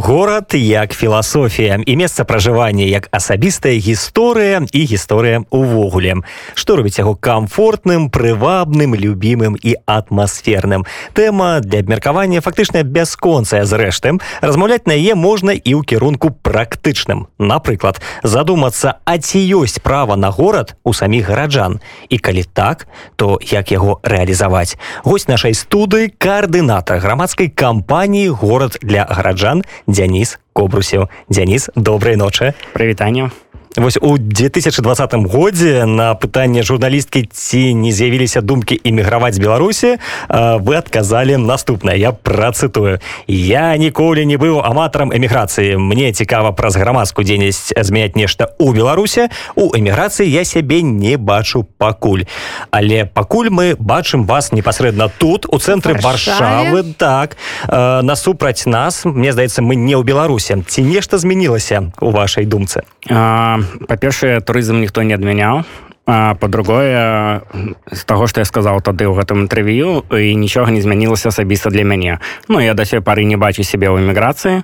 горад 0.00 0.54
як 0.54 0.92
філасофія. 0.92 1.80
І 1.86 1.96
месца 1.96 2.24
пражывання 2.24 2.84
як 2.84 3.08
асабістая 3.10 3.78
гісторыя 3.78 4.62
і 4.72 4.80
гісторыя 4.84 5.44
увогуле 5.50 6.14
што 6.54 6.76
робіць 6.76 6.98
яго 6.98 7.14
комфортным 7.14 8.10
прывабным 8.10 8.94
любімым 8.94 9.56
і 9.56 9.76
атмасферным? 9.86 10.86
Тэма 11.12 11.60
для 11.60 11.80
абмеркавання 11.80 12.40
фактычна 12.40 12.82
бясконцая. 12.82 13.64
Зрэшты 13.64 14.18
размаўляць 14.40 14.86
на 14.86 14.94
яе 14.94 15.14
можна 15.14 15.52
і 15.52 15.72
ў 15.74 15.82
кірунку 15.84 16.30
практычным. 16.30 17.26
Напрыклад 17.38 18.00
задумацца 18.22 19.00
а 19.04 19.18
ці 19.18 19.40
ёсць 19.40 19.82
права 19.82 20.16
на 20.16 20.30
горад 20.30 20.76
у 20.84 20.94
саміх 20.94 21.28
гараджан? 21.28 21.80
І 22.08 22.18
калі 22.18 22.44
так 22.44 22.86
то 23.16 23.38
як 23.42 23.72
яго 23.72 24.00
рэалізаваць? 24.02 24.76
Гось 25.02 25.28
нашай 25.28 25.54
студыі 25.54 26.12
каардынатар 26.18 27.00
грамадскай 27.00 27.48
кампаніі 27.48 28.28
горад 28.28 28.78
для 28.82 29.06
гараджан 29.08 29.64
Дзяніс 29.86 30.38
кобрусеў. 30.52 31.08
Дзяніс 31.30 31.70
добрай 31.74 32.16
ночы. 32.16 32.54
Прывітанне 32.74 33.30
Вось 33.76 33.98
у 34.00 34.16
2020 34.16 35.14
годзе 35.14 35.84
на 35.84 36.14
пытанне 36.14 36.62
журналісткі 36.62 37.28
ці 37.32 37.74
не 37.74 37.92
з'явіліся 37.92 38.40
думкі 38.40 38.80
эміграваць 38.80 39.36
беларусі 39.36 40.00
вы 40.32 40.80
адказалі 40.80 41.36
наступнае. 41.36 42.00
Я 42.00 42.12
працытую. 42.12 43.00
Я 43.28 43.76
ніколі 43.76 44.24
не 44.24 44.40
быў 44.40 44.64
аматарам 44.64 45.12
эміграцыі. 45.12 45.76
Мне 45.76 46.12
цікава 46.12 46.56
праз 46.56 46.76
грамадскую 46.76 47.24
дзейнасць 47.28 47.76
змяняць 47.76 48.16
нешта 48.16 48.48
у 48.56 48.72
беларусе. 48.72 49.28
У 49.54 49.68
эміграцыі 49.76 50.24
я 50.24 50.44
сябе 50.44 50.80
не 50.80 51.20
бачу 51.20 51.68
пакуль. 51.76 52.24
Але 52.70 53.04
пакуль 53.04 53.52
мы 53.52 53.76
бачым 53.76 54.24
вас 54.24 54.52
непасрэдна 54.52 55.12
тут 55.18 55.44
у 55.52 55.58
цэнтры 55.60 56.00
варшавы. 56.00 56.96
Так 56.96 57.36
насупраць 57.68 58.64
нас 58.64 59.04
мне 59.04 59.36
здаецца 59.36 59.60
мы 59.60 59.76
не 59.76 59.92
ў 59.92 60.02
беларусе. 60.02 60.64
Ці 60.64 60.80
нешта 60.80 61.18
змянілася 61.18 61.92
у 62.00 62.08
вашай 62.08 62.48
думцы? 62.48 62.80
А 63.08 63.60
па-першае 63.88 64.40
турызм 64.40 64.80
ніхто 64.80 65.02
не 65.02 65.14
адмяняў. 65.14 65.64
По-другое 66.06 67.42
з 67.90 68.02
таго 68.06 68.30
што 68.30 68.38
я 68.38 68.46
сказаў 68.46 68.78
тады 68.78 69.10
ў 69.10 69.14
гэтым 69.18 69.50
інтэрв'ю 69.50 70.06
і 70.14 70.38
нічога 70.38 70.70
не 70.70 70.78
змянілася 70.78 71.34
асабіста 71.34 71.70
для 71.74 71.82
мяне. 71.82 72.22
Ну 72.46 72.62
я 72.62 72.78
да 72.78 72.86
сёй 72.86 73.02
пары 73.02 73.26
не 73.26 73.34
бачу 73.34 73.66
сябе 73.66 73.90
ў 73.90 73.98
эміграцыі 74.06 74.62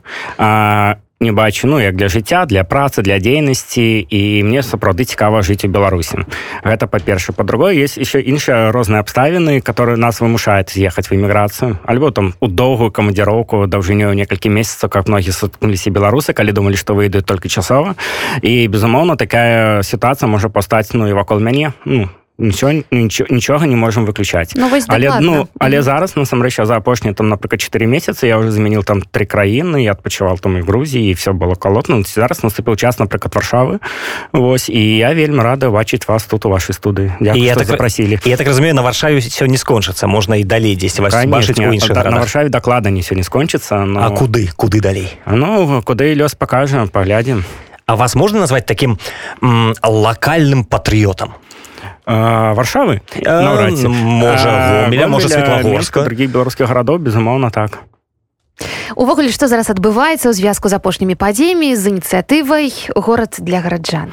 не 1.23 1.33
бачу 1.33 1.67
ну 1.67 1.79
як 1.81 1.97
для 1.97 2.09
жыцця 2.09 2.45
для 2.47 2.65
працы 2.65 3.03
для 3.03 3.19
дзейнасці 3.19 4.07
і 4.11 4.21
мне 4.43 4.63
сапраўды 4.63 5.05
цікава 5.05 5.43
жыць 5.43 5.65
у 5.65 5.69
беларусі. 5.69 6.27
Гэта 6.65 6.87
па-перша 6.87 7.33
по-другое 7.33 7.75
есть 7.75 7.99
еще 7.99 8.21
іншыя 8.21 8.73
розныя 8.73 9.01
абставіны 9.01 9.61
которые 9.61 9.97
нас 9.97 10.21
вымушаюць 10.21 10.75
з'ехаць 10.75 11.09
в 11.09 11.13
эміграцыю 11.13 11.79
альбо 11.87 12.11
там 12.11 12.35
у 12.41 12.49
доўгую 12.49 12.91
камандзіроўку 12.91 13.67
даўжынёю 13.67 14.15
некалькі 14.15 14.49
месяцаў 14.51 14.91
как 14.91 15.09
многі 15.09 15.33
суткнуліся 15.33 15.91
беларусы 15.91 16.33
калі 16.35 16.53
думалі 16.53 16.77
што 16.77 16.95
выйдуць 16.95 17.25
толькі 17.25 17.49
часова. 17.49 17.95
І 18.43 18.69
безумоўна 18.69 19.17
такая 19.17 19.83
сітуацыя 19.83 20.29
можа 20.29 20.49
пастаць 20.49 20.93
ну 20.93 21.09
і 21.09 21.13
вакол 21.13 21.41
мяне. 21.41 21.73
Ну 21.85 22.09
нічого 22.43 22.73
нічого, 22.91 23.29
нічога 23.31 23.67
не 23.67 23.77
можем 23.77 24.07
выключаць 24.07 24.53
ну, 24.57 24.71
але 24.89 25.19
ну 25.21 25.49
але 25.59 25.79
mm 25.79 25.83
зараз 25.83 26.17
насамрэч 26.17 26.67
за 26.67 26.77
апошні 26.77 27.13
там 27.13 27.29
напрыклад 27.29 27.61
4 27.61 27.87
месяцы 27.87 28.27
я 28.27 28.39
уже 28.39 28.51
змяніл 28.51 28.85
там 28.85 29.03
три 29.03 29.27
краіны 29.27 29.83
я 29.83 29.93
адпачывал 29.93 30.39
там 30.39 30.57
і 30.57 30.61
Грузіі 30.63 31.11
і 31.11 31.15
все 31.15 31.33
было 31.33 31.55
колотно. 31.55 32.03
Зараз 32.03 32.45
наступіў 32.45 32.77
час 32.77 32.99
напрыклад 32.99 33.35
варшавы. 33.35 33.79
Вось 34.33 34.69
і 34.69 34.97
я 34.97 35.15
вельмі 35.15 35.43
рада 35.43 35.71
бачыць 35.71 36.09
вас 36.09 36.25
тут 36.25 36.47
у 36.47 36.51
вашай 36.51 36.75
студыі 36.75 37.13
я 37.21 37.55
так 37.55 37.67
запросили. 37.67 38.19
я 38.25 38.37
так 38.37 38.47
разумею 38.47 38.75
на 38.75 38.83
варшаве 38.83 39.19
все 39.19 39.47
не 39.47 39.57
скончыцца 39.57 40.07
можна 40.07 40.37
і 40.37 40.45
далей 40.45 40.77
дзесь 40.77 40.99
на 40.99 42.19
варшаве 42.19 42.49
доклада 42.49 42.91
не 42.91 43.01
все 43.01 43.15
не 43.15 43.23
скончыцца 43.23 43.85
но... 43.85 44.05
А 44.05 44.11
куды 44.11 44.51
куды 44.57 44.81
далей? 44.81 45.09
Ну 45.27 45.83
куды 45.83 46.15
лёс 46.15 46.35
покажем 46.35 46.89
паглядзім 46.89 47.45
А 47.87 47.97
вас 47.97 48.15
можна 48.15 48.41
назвать 48.41 48.67
таким 48.67 48.99
лакальным 49.83 50.65
патрыётам 50.65 51.35
варшавы? 52.07 53.01
Можа 53.27 54.89
можа 55.09 55.29
светлагорска 55.29 56.03
других 56.05 56.31
беларускіх 56.31 56.67
гарадоў 56.67 56.99
безумоўна 56.99 57.51
так. 57.51 57.79
Увогуле 58.95 59.33
што 59.33 59.49
зараз 59.49 59.71
адбываецца 59.73 60.29
ў 60.29 60.35
звязку 60.37 60.69
з 60.69 60.77
апошнімі 60.77 61.17
падзеямі 61.17 61.75
з 61.75 61.97
ініцыятывай 61.97 62.71
горад 62.95 63.41
для 63.41 63.65
гараджан 63.65 64.13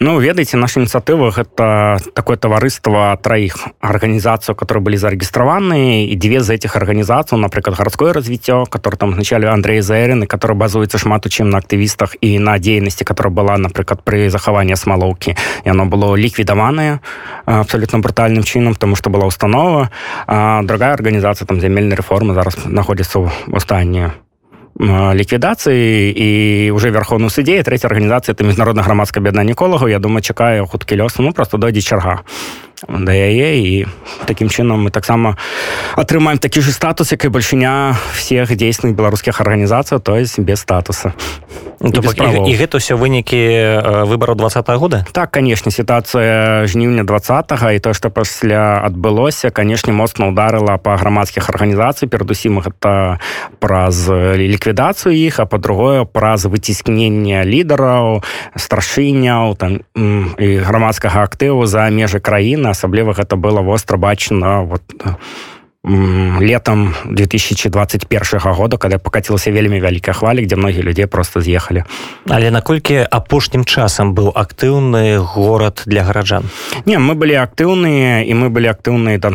Ну 0.00 0.18
ведаеце 0.18 0.56
наша 0.56 0.80
ініцыятыва 0.80 1.30
гэта 1.30 1.98
такое 2.14 2.36
таварыства 2.36 3.14
траіх 3.22 3.68
арганізацыяў 3.80 4.58
которые 4.58 4.82
былі 4.82 4.96
зарэгістраваны 4.98 6.10
і 6.10 6.14
дзве 6.16 6.40
з 6.40 6.58
этих 6.58 6.76
арганізацый 6.76 7.38
напрыклад 7.38 7.78
гарадское 7.78 8.12
развіццё 8.12 8.66
который 8.66 8.96
там 8.96 9.14
начале 9.14 9.48
Андрей 9.48 9.80
заэрыны 9.80 10.26
который 10.26 10.56
базуецца 10.56 10.98
шмат 10.98 11.26
у 11.26 11.28
чым 11.28 11.50
на 11.50 11.58
актывістах 11.58 12.16
і 12.20 12.38
на 12.38 12.58
дзейнасці 12.58 13.04
которая 13.04 13.32
была 13.32 13.58
напрыклад 13.58 14.02
пры 14.02 14.30
захаванні 14.30 14.76
смалоўкі 14.76 15.36
яно 15.64 15.86
было 15.86 16.16
ліквідаванае 16.16 16.98
абсолютно 17.46 17.98
брутальным 17.98 18.42
чынам 18.42 18.74
тому 18.74 18.96
что 18.96 19.10
была 19.10 19.26
установа. 19.26 19.90
А 20.26 20.62
другая 20.62 20.92
арганізацыя 20.92 21.46
там 21.46 21.60
зямельнай 21.60 21.96
рэформы 21.96 22.34
зараз 22.34 22.66
находіцца 22.66 23.18
ў 23.18 23.30
астання 23.54 24.23
ліквідацыі 24.80 26.10
і 26.10 26.70
уже 26.70 26.90
верховну 26.90 27.30
суддзе 27.30 27.62
трэця 27.62 27.86
арганізацыя 27.86 28.34
это 28.34 28.42
міжнародна 28.42 28.82
грамадска 28.82 29.20
бедна 29.20 29.44
ніколагу 29.44 29.88
я 29.88 29.98
думаю 29.98 30.22
чакаю 30.22 30.66
хуткі 30.66 30.96
лёс 30.96 31.14
ну 31.18 31.32
просто 31.32 31.58
дойдзе 31.58 31.80
чарга 31.80 32.22
да 32.88 33.12
яе 33.12 33.58
і 33.58 33.86
такім 34.26 34.48
чынам 34.48 34.84
мы 34.84 34.90
таксама 34.90 35.36
атрымаем 35.96 36.38
такі 36.38 36.60
же 36.60 36.72
статус 36.72 37.12
як 37.12 37.24
і 37.24 37.28
бальшыня 37.28 37.96
всех 38.14 38.52
дзейсных 38.52 38.94
беларускіх 38.94 39.40
арганізацый 39.40 40.00
то 40.00 40.16
есть 40.16 40.38
без 40.38 40.60
статуса 40.60 41.12
ну, 41.80 41.90
і, 41.90 42.48
і, 42.48 42.50
і 42.50 42.54
гэта 42.56 42.78
ўсё 42.78 42.96
вынікі 42.96 44.04
выбару 44.04 44.34
два 44.34 44.48
-го 44.48 44.76
года? 44.78 45.04
Так 45.12 45.30
канешне 45.30 45.72
сітуацыя 45.72 46.66
жніўня 46.66 47.04
два 47.04 47.20
і 47.72 47.78
то 47.78 47.94
што 47.94 48.10
пасля 48.10 48.82
адбылося 48.84 49.50
канешне 49.50 49.92
моцна 49.92 50.28
ударыла 50.28 50.76
па 50.76 50.96
грамадскіх 50.96 51.48
арганізацый 51.48 52.08
перадусім 52.08 52.60
гэта 52.60 53.18
праз 53.58 54.08
ліквідацыю 54.36 55.16
іх 55.16 55.40
а 55.40 55.46
па-другое 55.46 56.04
праз 56.04 56.44
выціскнення 56.44 57.44
лідараў 57.44 58.22
старшыняў 58.56 59.56
там 59.56 59.80
і 60.38 60.48
грамадскага 60.58 61.22
актыву 61.22 61.66
за 61.66 61.88
межы 61.90 62.20
краіны 62.20 62.73
асабліва 62.74 63.14
гэта 63.14 63.38
было 63.38 63.62
востра 63.62 63.96
бачна 63.96 64.60
вот 64.66 64.82
летом 65.84 66.94
2021 67.04 68.52
года 68.52 68.76
когда 68.78 68.98
покацілася 68.98 69.50
вельмі 69.50 69.80
вялікая 69.80 70.14
хваля 70.14 70.42
где 70.42 70.56
многія 70.56 70.82
людзей 70.82 71.06
просто 71.06 71.40
з'ехалі 71.40 71.84
але 72.28 72.50
наколькі 72.50 73.04
апошнім 73.10 73.64
часам 73.64 74.14
быў 74.14 74.32
актыўны 74.32 75.18
горад 75.18 75.82
для 75.86 76.04
гараджан? 76.04 76.48
Не 76.86 76.96
мы 76.98 77.14
былі 77.14 77.36
актыўныя 77.36 78.24
і 78.24 78.32
мы 78.32 78.48
былі 78.48 78.72
актыўныя 78.72 79.18
до, 79.18 79.30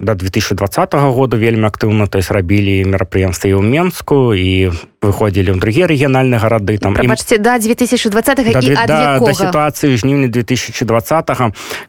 до 0.00 0.14
2020 0.14 0.94
года 0.94 1.36
вельмі 1.36 1.66
актыўна 1.66 2.06
то 2.06 2.18
есть 2.18 2.30
рабілі 2.30 2.84
мерапрыемствы 2.86 3.50
і 3.50 3.58
ў 3.58 3.62
менску 3.66 4.34
і 4.38 4.70
выходзілі 5.02 5.50
ў 5.50 5.58
другія 5.58 5.90
рэгіянальныя 5.90 6.38
гарады 6.38 6.78
там 6.78 6.94
Прабачце, 6.94 7.38
да 7.38 7.58
2020 7.58 8.14
да, 8.14 8.60
да, 8.62 8.86
да, 8.86 9.18
да 9.18 9.32
сітуацыі 9.34 9.98
жніўня 9.98 10.30
2020 10.30 11.26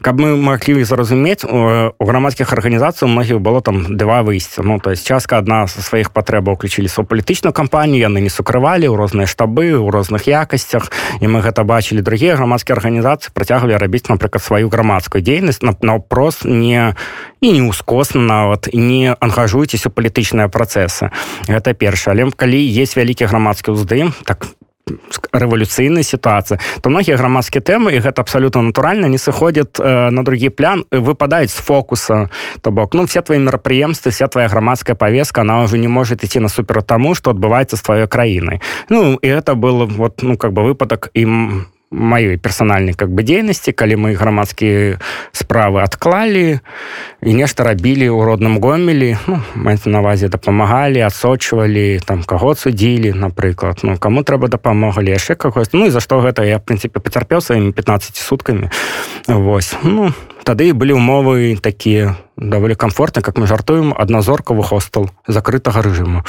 каб 0.01 0.15
мы 0.17 0.33
маглі 0.33 0.81
зразумець 0.83 1.45
у, 1.45 1.93
у 1.93 2.03
грамадскіх 2.03 2.49
арганізацый 2.49 3.07
многіх 3.07 3.37
было 3.37 3.61
там 3.61 3.82
два 3.89 4.23
выйсця 4.23 4.63
ну 4.63 4.79
то 4.79 4.91
есть 4.91 5.07
частка 5.07 5.37
адна 5.37 5.67
са 5.67 5.81
сваіх 5.81 6.11
патрэбаў 6.11 6.55
уключіліся 6.55 7.01
ў 7.01 7.05
палітычную 7.05 7.53
кампанію 7.53 7.99
яны 7.99 8.23
не 8.23 8.31
сукрывалі 8.31 8.87
ў 8.87 8.95
розныя 8.95 9.27
штабы 9.27 9.75
у 9.75 9.91
розных 9.91 10.27
якасцях 10.27 10.91
і 11.19 11.25
мы 11.27 11.43
гэта 11.43 11.63
бачылі 11.63 12.01
другія 12.01 12.35
грамадскія 12.35 12.77
арганізацыі 12.79 13.35
працягвалі 13.35 13.77
рабіць 13.77 14.07
напрыклад 14.07 14.43
сваю 14.43 14.69
грамадскую 14.69 15.23
дзейнасць 15.23 15.61
наўпрост 15.61 16.45
не 16.45 16.95
і 17.43 17.51
не 17.51 17.61
ўскосна 17.67 18.23
нават 18.23 18.71
не 18.71 19.11
ангажуйцеся 19.19 19.91
у 19.91 19.91
палітычныя 19.91 20.47
працэсы. 20.47 21.11
Гэта 21.51 21.75
перша 21.75 22.15
але 22.15 22.31
калі 22.31 22.55
есть 22.55 22.95
вялікі 22.95 23.27
грамадскі 23.27 23.75
ўздым 23.75 24.15
так 24.23 24.47
рэвалюцыйнай 25.31 26.03
сітуацыі 26.03 26.59
то 26.81 26.89
многія 26.89 27.15
грамадскія 27.17 27.63
тэмы 27.63 27.95
і 27.95 28.03
гэта 28.03 28.21
абсалютна 28.21 28.61
натуральна 28.61 29.07
не 29.07 29.17
сыходзяць 29.17 29.79
э, 29.79 30.09
на 30.11 30.23
другі 30.23 30.49
план 30.49 30.83
выпадаюць 30.91 31.51
з 31.51 31.59
фокуса. 31.63 32.29
То 32.61 32.71
бок 32.71 32.93
ну 32.93 33.05
все 33.05 33.21
твои 33.21 33.39
мерапрыемствы 33.39 34.11
вся 34.11 34.27
твоя 34.27 34.47
грамадская 34.47 34.95
павеска 34.95 35.41
она 35.41 35.63
уже 35.63 35.77
не 35.77 35.87
может 35.87 36.23
ісці 36.23 36.39
насупер 36.39 36.83
таму 36.83 37.15
что 37.15 37.31
адбываецца 37.31 37.75
з 37.75 37.81
тваёй 37.81 38.07
краінай 38.07 38.61
ну 38.89 39.15
і 39.21 39.27
это 39.27 39.55
было 39.55 39.85
вот 39.85 40.21
ну 40.21 40.37
как 40.37 40.51
бы 40.51 40.63
выпадак 40.63 41.09
ім 41.13 41.65
маёй 41.93 42.37
персанальнай 42.41 42.97
как 42.97 43.13
бы 43.13 43.21
дзейнасці 43.21 43.71
калі 43.71 43.95
мы 44.01 44.17
грамадскія 44.17 44.97
справы 45.31 45.85
адклалі 45.85 46.59
і 47.21 47.31
нешта 47.37 47.63
рабілі 47.63 48.09
ў 48.09 48.19
родным 48.25 48.57
гомелі 48.57 49.15
ну, 49.29 49.39
навазе 49.85 50.27
дапамагалі 50.27 51.05
адсочвалі 51.05 52.01
там 52.01 52.25
каго 52.25 52.57
судзілі 52.57 53.13
напрыклад. 53.13 53.85
Ну 53.85 53.97
кому 54.01 54.25
трэба 54.25 54.49
дапамогалі 54.49 55.13
яшчэ 55.13 55.37
кагось 55.37 55.73
ну 55.73 55.85
і 55.85 55.93
за 55.93 56.01
што 56.01 56.19
гэта 56.25 56.41
я 56.41 56.57
прынцыпе 56.57 56.97
пацярпеў 56.97 57.41
сваімі 57.45 57.71
15 57.71 58.17
суткамі. 58.17 58.73
Вось. 59.27 59.77
Ну 59.83 60.09
тады 60.43 60.73
былі 60.73 60.97
ўмовы 60.97 61.55
такія 61.61 62.17
даволі 62.35 62.75
комфортны 62.75 63.21
как 63.21 63.37
мы 63.37 63.45
жартуем 63.45 63.93
адназоркавы 63.93 64.63
хостел 64.65 65.11
закрытага 65.27 65.85
рэжыму 65.85 66.25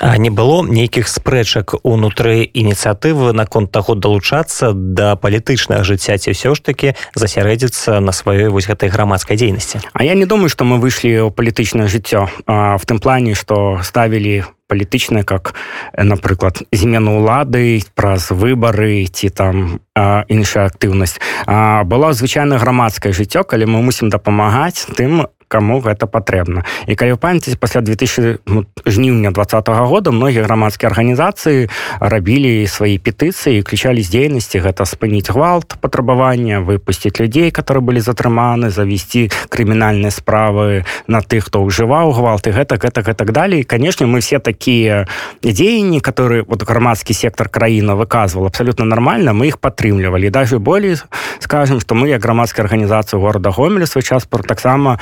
А 0.00 0.18
не 0.18 0.30
было 0.30 0.66
нейкіх 0.66 1.06
спрэчак 1.06 1.78
унутры 1.86 2.42
ініцыятывы 2.42 3.32
наконт 3.32 3.70
таго 3.70 3.94
далучацца 3.94 4.74
да 4.74 5.14
палітычнага 5.14 5.86
жыцця 5.86 6.18
ці 6.18 6.34
ўсё 6.34 6.54
ж 6.54 6.60
таки 6.60 6.88
засярэдзіцца 7.14 8.02
на 8.02 8.10
сваёй 8.10 8.50
вось 8.50 8.66
гэтай 8.66 8.90
грамадскай 8.90 9.38
дзейнасці? 9.38 9.86
А 9.94 10.02
я 10.02 10.14
не 10.14 10.26
думаю 10.26 10.50
что 10.50 10.66
мы 10.66 10.82
выйшлі 10.82 11.26
ў 11.26 11.30
палітычнае 11.30 11.86
жыццё 11.86 12.26
в 12.46 12.82
тым 12.84 12.98
плане 12.98 13.38
что 13.38 13.78
ставілі 13.86 14.44
палітычнае 14.66 15.22
как 15.22 15.54
напрыклад 15.94 16.66
змену 16.72 17.22
ўлады 17.22 17.84
праз 17.94 18.34
выбары 18.34 19.06
ці 19.06 19.28
там 19.30 19.78
іншая 19.94 20.66
актыўнасць. 20.66 21.20
Была 21.46 22.10
звычайна 22.12 22.58
грамадскае 22.58 23.14
жыццё 23.14 23.44
калі 23.44 23.70
мы 23.70 23.78
мусім 23.84 24.10
дапамагаць 24.10 24.90
тым 24.98 25.30
кому 25.54 25.78
гэта 25.78 26.10
патрэбна. 26.10 26.66
І 26.90 26.98
калі 26.98 27.14
памяць 27.14 27.54
пасля 27.62 27.80
2000 27.80 28.42
ну, 28.50 28.66
жніўня 28.82 29.30
двадцатого 29.30 29.86
года 29.86 30.10
многія 30.10 30.42
грамадскія 30.42 30.90
арганізацыі 30.90 31.70
рабілі 32.02 32.66
свае 32.66 32.98
петыцыі 32.98 33.62
крычалі 33.62 34.02
з 34.02 34.10
дзейнасці 34.10 34.58
гэта 34.58 34.82
спыніць 34.82 35.30
гвалт 35.30 35.78
патрабавання 35.78 36.58
выпусціць 36.58 37.14
людзей 37.22 37.54
которые 37.54 37.86
былі 37.86 38.02
затрыманы 38.02 38.74
завесці 38.74 39.30
крымінальныя 39.46 40.10
справы 40.10 40.82
на 41.06 41.22
тых 41.22 41.46
хто 41.46 41.62
ўжываў 41.62 42.10
гвалты 42.10 42.50
гэта 42.50 42.74
гэта 42.74 43.06
гэтак 43.06 43.30
далей. 43.30 43.62
Канешне 43.62 44.10
мы 44.10 44.18
все 44.18 44.42
такія 44.42 45.06
дзеянні 45.46 46.00
которые 46.00 46.42
вот 46.42 46.66
грамадскі 46.66 47.14
сектор 47.14 47.48
краіна 47.48 47.94
выказвал 47.94 48.50
абсолютно 48.50 48.84
нормально 48.84 49.30
мы 49.30 49.46
их 49.46 49.62
падтрымлівалі. 49.62 50.34
Даже 50.34 50.58
болей 50.58 50.98
скажем 51.38 51.78
что 51.78 51.94
мы 51.94 52.08
як 52.08 52.22
грамадская 52.22 52.66
арганізацыя 52.66 53.20
города 53.20 53.54
гомеля 53.54 53.86
свой 53.86 54.02
час 54.02 54.26
таксама 54.26 54.98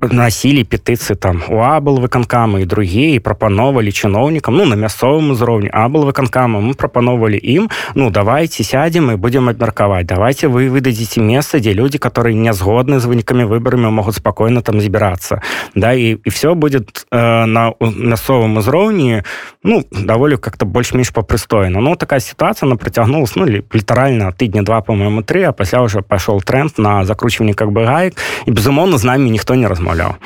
насілі 0.00 0.64
петыцыі 0.64 1.16
там 1.16 1.42
у 1.48 1.62
абл 1.62 2.00
выканкамы 2.00 2.62
і 2.62 2.66
другія 2.66 3.20
прапановалі 3.20 3.90
чыноўнікам 3.90 4.56
ну 4.56 4.64
на 4.64 4.76
мясцовым 4.76 5.30
узроўні 5.32 5.70
абл 5.72 6.04
выканкама 6.04 6.60
мы 6.60 6.74
прапановалі 6.74 7.38
ім 7.38 7.70
ну 7.94 8.10
давайте 8.10 8.64
сядзем 8.64 9.10
і 9.10 9.16
будем 9.16 9.48
абмеркаваць 9.48 10.06
давайте 10.06 10.48
вы 10.48 10.68
выдадзіце 10.68 11.20
месца 11.20 11.58
дзе 11.58 11.74
людзі 11.74 11.98
которые 11.98 12.34
не 12.34 12.52
згодны 12.52 12.98
з 13.00 13.06
вынікамі 13.06 13.44
выбарамі 13.44 13.90
могуць 13.90 14.16
спокойно 14.16 14.62
там 14.62 14.80
збірацца 14.80 15.42
да 15.74 15.92
і, 15.92 16.18
і 16.24 16.30
все 16.30 16.54
будет 16.54 17.06
э, 17.10 17.46
на 17.46 17.72
мясцовым 17.80 18.58
узроўні 18.58 19.22
ну 19.62 19.84
даволі 19.90 20.36
как-то 20.36 20.66
больш-менш 20.66 21.10
папрыстойна 21.10 21.80
ну 21.80 21.96
такая 21.96 22.20
сітуацыя 22.20 22.68
на 22.68 22.76
працягнулась 22.76 23.36
ну 23.36 23.46
літаральна 23.46 24.32
тыдня 24.32 24.62
два 24.62 24.80
по-моему 24.80 25.22
три 25.22 25.42
а 25.42 25.52
пасля 25.52 25.82
уже 25.82 26.02
пошел 26.02 26.40
тренд 26.40 26.72
на 26.78 27.04
закручиванне 27.04 27.54
как 27.54 27.70
бы 27.70 27.84
гаек 27.84 28.14
і 28.46 28.50
безумоўно 28.50 28.98
з 28.98 29.04
нами 29.04 29.30
ніхто 29.30 29.54
не 29.54 29.61
размаўляў 29.66 30.16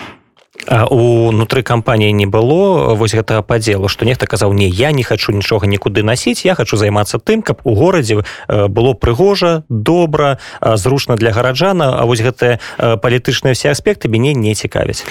унутры 0.91 1.63
кампаніі 1.63 2.13
не 2.13 2.27
было 2.27 2.95
вось 2.95 3.15
гэтага 3.15 3.43
падзелу 3.43 3.89
што 3.89 4.05
нехта 4.05 4.27
казаў 4.27 4.53
не 4.53 4.67
я 4.69 4.93
не 4.93 5.05
хочу 5.05 5.33
нічога 5.33 5.67
нікуды 5.67 6.03
насіць 6.03 6.45
я 6.45 6.55
хочу 6.55 6.77
займацца 6.77 7.19
тым 7.19 7.43
каб 7.43 7.61
у 7.65 7.75
горадзе 7.75 8.25
было 8.49 8.93
прыгожа 8.95 9.65
добра 9.69 10.39
зручна 10.61 11.17
для 11.17 11.31
гараджана 11.31 11.99
А 11.99 12.05
вось 12.05 12.21
гэтыя 12.21 12.59
палітычныя 12.79 13.55
все 13.55 13.71
аспекты 13.71 14.09
мяне 14.09 14.35
не 14.35 14.55
цікавяць 14.55 15.05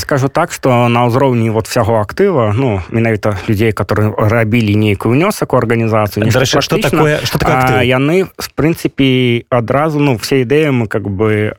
скажу 0.00 0.28
так 0.28 0.52
что 0.52 0.88
на 0.88 1.06
ўзроўні 1.06 1.50
вот 1.50 1.66
всяго 1.66 2.00
актыва 2.00 2.52
ну 2.56 2.80
менавіта 2.90 3.36
людзей 3.48 3.72
которые 3.72 4.14
рабілі 4.16 4.74
нейкую 4.76 5.12
унёсак 5.12 5.52
у 5.52 5.56
арганізацыю 5.56 6.30
что 6.60 6.78
такое 6.78 7.20
что 7.24 7.38
такое 7.38 7.82
яны 7.84 8.24
в 8.24 8.48
прынцыпе 8.54 9.44
адразу 9.50 9.98
ну 10.00 10.16
все 10.18 10.40
ідэі 10.42 10.70
мы 10.70 10.86
как 10.88 11.08
бы 11.08 11.56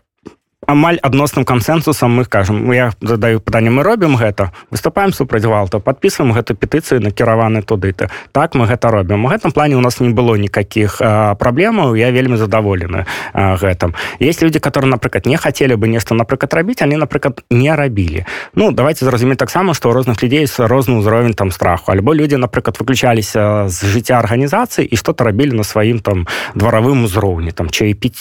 амаль 0.65 0.97
адносным 0.97 1.45
кансенсусам 1.45 2.15
мы 2.15 2.25
кажам. 2.25 2.71
Я 2.71 2.91
задаю 3.01 3.39
пытанне 3.39 3.69
мы 3.69 3.83
робім 3.83 4.17
гэта? 4.17 4.51
Выступаем 4.71 5.13
супраць 5.13 5.43
гвалта 5.43 5.79
подписываем 5.79 6.33
гэту 6.33 6.55
петыцыю 6.55 6.99
накіраваны 6.99 7.61
туды 7.61 7.93
то 7.93 8.09
так 8.31 8.55
мы 8.55 8.65
гэта 8.65 8.89
робім 8.89 9.25
у 9.25 9.29
гэтым 9.29 9.51
плане 9.51 9.77
у 9.77 9.81
нас 9.81 9.99
не 9.99 10.09
было 10.09 10.35
никаких 10.35 10.97
праблемаў 10.97 11.93
я 11.93 12.09
вельмі 12.09 12.37
задаволены 12.37 13.05
гэтым. 13.35 13.93
Есть 14.19 14.41
люди 14.41 14.57
которые 14.57 14.89
напрыклад 14.89 15.27
не 15.27 15.37
хотели 15.37 15.75
бы 15.75 15.87
нешта 15.87 16.15
напрыклад 16.15 16.53
рабіць 16.53 16.81
они 16.81 16.97
напрыклад 16.97 17.43
не 17.51 17.75
рабілі. 17.75 18.25
Ну 18.55 18.71
давайте 18.71 19.05
зразумець 19.05 19.37
таксама 19.37 19.75
что 19.75 19.89
у 19.89 19.93
розных 19.93 20.23
людзей 20.23 20.47
с 20.47 20.57
розны 20.59 20.97
ўзровень 20.97 21.35
там 21.35 21.51
страху. 21.51 21.91
Альбо 21.91 22.13
люди 22.13 22.33
напрыклад 22.33 22.77
выключаліся 22.79 23.69
з 23.69 23.85
жыцця 23.85 24.17
арганізацыі 24.17 24.85
і 24.89 24.95
что-то 24.97 25.23
рабілі 25.23 25.53
на 25.53 25.63
сваім 25.63 25.99
там 25.99 26.27
дваравым 26.55 27.05
узроўні 27.05 27.51
там 27.51 27.69
чай 27.69 27.93
піць 27.93 28.17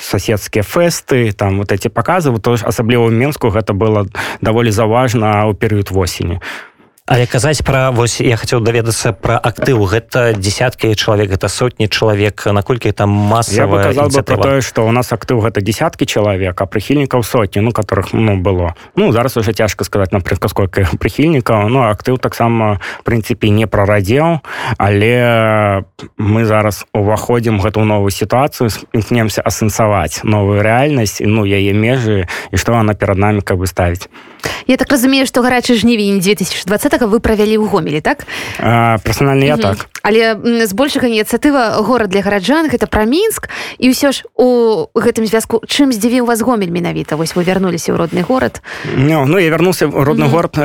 соседскія 0.00 0.64
фэсты 0.64 1.32
там 1.32 1.65
вот 1.66 1.72
эти 1.72 1.88
паказы 1.88 2.30
то 2.38 2.54
асабліва 2.54 3.10
ў 3.10 3.18
менску 3.18 3.50
гэта 3.50 3.74
было 3.74 4.06
даволі 4.40 4.70
заўважна 4.70 5.50
ў 5.50 5.52
перыяд 5.58 5.90
восені 5.90 6.38
Але 7.06 7.26
казаць 7.30 7.62
пра 7.62 7.94
вось 7.94 8.18
я 8.18 8.34
хацеў 8.34 8.58
даведацца 8.66 9.14
пра 9.14 9.38
актыў 9.38 9.86
гэта 9.86 10.34
десяткі 10.34 10.90
чалавек 10.98 11.30
гэта 11.38 11.46
сотні 11.46 11.86
чалавек. 11.86 12.50
Наколькі 12.50 12.90
там 12.90 13.10
масса 13.10 13.66
про 13.66 14.36
тое 14.36 14.60
что 14.60 14.82
у 14.86 14.90
нас 14.90 15.12
актыў 15.14 15.38
гэта 15.38 15.62
десяткі 15.62 16.02
чалавек 16.02 16.58
а 16.58 16.66
прыхільнікаў 16.66 17.22
сотні 17.22 17.62
ну 17.62 17.70
которых 17.70 18.10
ну 18.10 18.34
было. 18.42 18.74
Ну 18.96 19.12
зараз 19.12 19.36
уже 19.36 19.52
цяжка 19.52 19.84
сказаць 19.84 20.10
напрыклад 20.10 20.50
сколько 20.50 20.82
прыхільнікаў. 20.98 21.70
Ну 21.70 21.86
актыў 21.86 22.18
таксама 22.18 22.80
прынцыпе 23.04 23.54
не 23.54 23.70
прарадзеў. 23.70 24.42
Але 24.76 25.86
мы 26.18 26.44
зараз 26.44 26.86
уваходзім 26.90 27.62
гэту 27.62 27.86
новую 27.86 28.10
сітуацыю 28.10 28.66
імкнемся 28.90 29.46
асэнсаваць 29.46 30.26
новую 30.26 30.58
рэальнасць 30.58 31.22
ну 31.22 31.46
яе 31.46 31.70
межы 31.70 32.26
і 32.50 32.56
што 32.58 32.74
она 32.74 32.98
перад 32.98 33.18
нами 33.18 33.46
как 33.46 33.62
бы 33.62 33.70
ставіць 33.70 34.10
Я 34.66 34.76
так 34.76 34.90
разумею 34.90 35.26
што 35.26 35.42
гарачы 35.42 35.74
жнівень 35.74 36.20
2020 36.20 37.02
вы 37.06 37.20
правялі 37.20 37.58
ў 37.58 37.68
гомелі 37.68 38.00
так? 38.00 38.26
Персональна 39.02 39.44
я 39.44 39.56
так. 39.56 39.88
Але 40.02 40.38
збольшага 40.66 41.10
ініцыятыва 41.10 41.82
горад 41.82 42.10
для 42.10 42.22
гараджан 42.22 42.70
гэта 42.70 42.86
пра 42.86 43.04
мінск. 43.04 43.50
І 43.78 43.90
ўсё 43.90 44.14
ж 44.14 44.22
у 44.38 44.86
гэтым 44.94 45.26
звязку 45.26 45.60
чым 45.66 45.90
здзівіў 45.90 46.26
вас 46.26 46.40
гомель 46.40 46.70
менавіта? 46.70 47.18
Вось 47.18 47.34
вы 47.34 47.42
вярнуліся 47.42 47.90
ў 47.92 47.98
родны 47.98 48.22
горад. 48.22 48.62
No, 48.94 49.26
ну 49.26 49.38
я 49.38 49.50
вярнулся 49.50 49.86
в 49.86 49.98
родны 49.98 50.30
город 50.30 50.56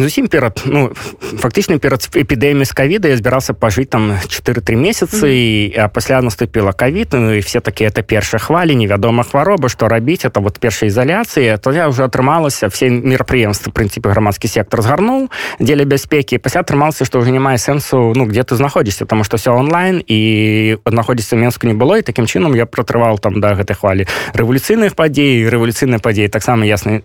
зусім 0.00 0.28
перад 0.28 0.62
ну 0.64 0.90
фактычна 1.38 1.78
перад 1.78 2.08
эпідэміяй 2.14 2.64
з 2.64 2.72
кавіда 2.72 3.08
я 3.08 3.16
збіраўся 3.16 3.52
пажыць 3.52 3.90
там 3.90 4.16
4-3 4.26 4.76
месяцы 4.76 5.26
і 5.28 5.74
а 5.76 5.88
пасля 5.88 6.22
наступіла 6.22 6.72
кавід 6.72 7.08
ну, 7.12 7.34
і 7.34 7.40
все 7.40 7.60
такі 7.60 7.84
это 7.84 8.02
першая 8.02 8.40
хвалі 8.40 8.74
невядома 8.76 9.22
хвароба 9.22 9.68
што 9.68 9.88
рабіць 9.88 10.24
это 10.24 10.40
вот 10.40 10.58
першай 10.58 10.88
ізаляцыі 10.88 11.58
то 11.60 11.72
я 11.72 11.88
уже 11.88 12.04
атрымалася 12.04 12.68
все 12.68 12.88
мерапрыемствы 13.10 13.74
прынцыпе 13.74 14.08
грамадскі 14.14 14.46
сектор 14.46 14.82
згарнуў 14.86 15.28
дзеля 15.58 15.84
бяспекі 15.84 16.38
пасля 16.38 16.62
атрымалася 16.62 17.04
што 17.04 17.18
ўжо 17.18 17.34
не 17.34 17.42
мае 17.42 17.58
сэнсу 17.58 18.14
ну 18.14 18.30
где 18.30 18.46
ты 18.46 18.54
знаходзішся 18.54 19.06
тому 19.10 19.26
что 19.26 19.36
все 19.36 19.50
онлайн 19.50 19.98
і 20.06 20.78
знаходзіцца 20.86 21.36
менску 21.36 21.66
не 21.66 21.74
было 21.74 21.98
і 21.98 22.06
такім 22.06 22.30
чынам 22.30 22.54
я 22.54 22.66
пратрывал 22.66 23.18
там 23.18 23.40
да 23.42 23.58
гэтай 23.58 23.74
хвалі 23.74 24.06
рэвалюцыйных 24.38 24.94
падзей 24.94 25.48
рэвалюцыйнай 25.50 25.98
падзеі 25.98 26.30
таксама 26.30 26.64
ясны 26.64 27.02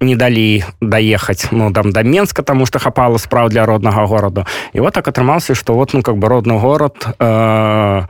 не 0.00 0.16
далі 0.16 0.64
даехаць 0.80 1.48
ну 1.50 1.72
там 1.72 1.92
да 1.92 2.02
менска 2.02 2.42
тому 2.42 2.66
что 2.66 2.78
хапала 2.78 3.18
спраў 3.18 3.48
для 3.48 3.66
роднага 3.66 4.06
гораду 4.06 4.46
і 4.72 4.80
вот 4.80 4.94
так 4.94 5.08
атрымаўся 5.08 5.54
что 5.54 5.74
вот 5.74 5.92
ну 5.94 6.02
как 6.02 6.16
бы 6.16 6.28
родны 6.28 6.58
город 6.58 7.06
э, 7.18 8.02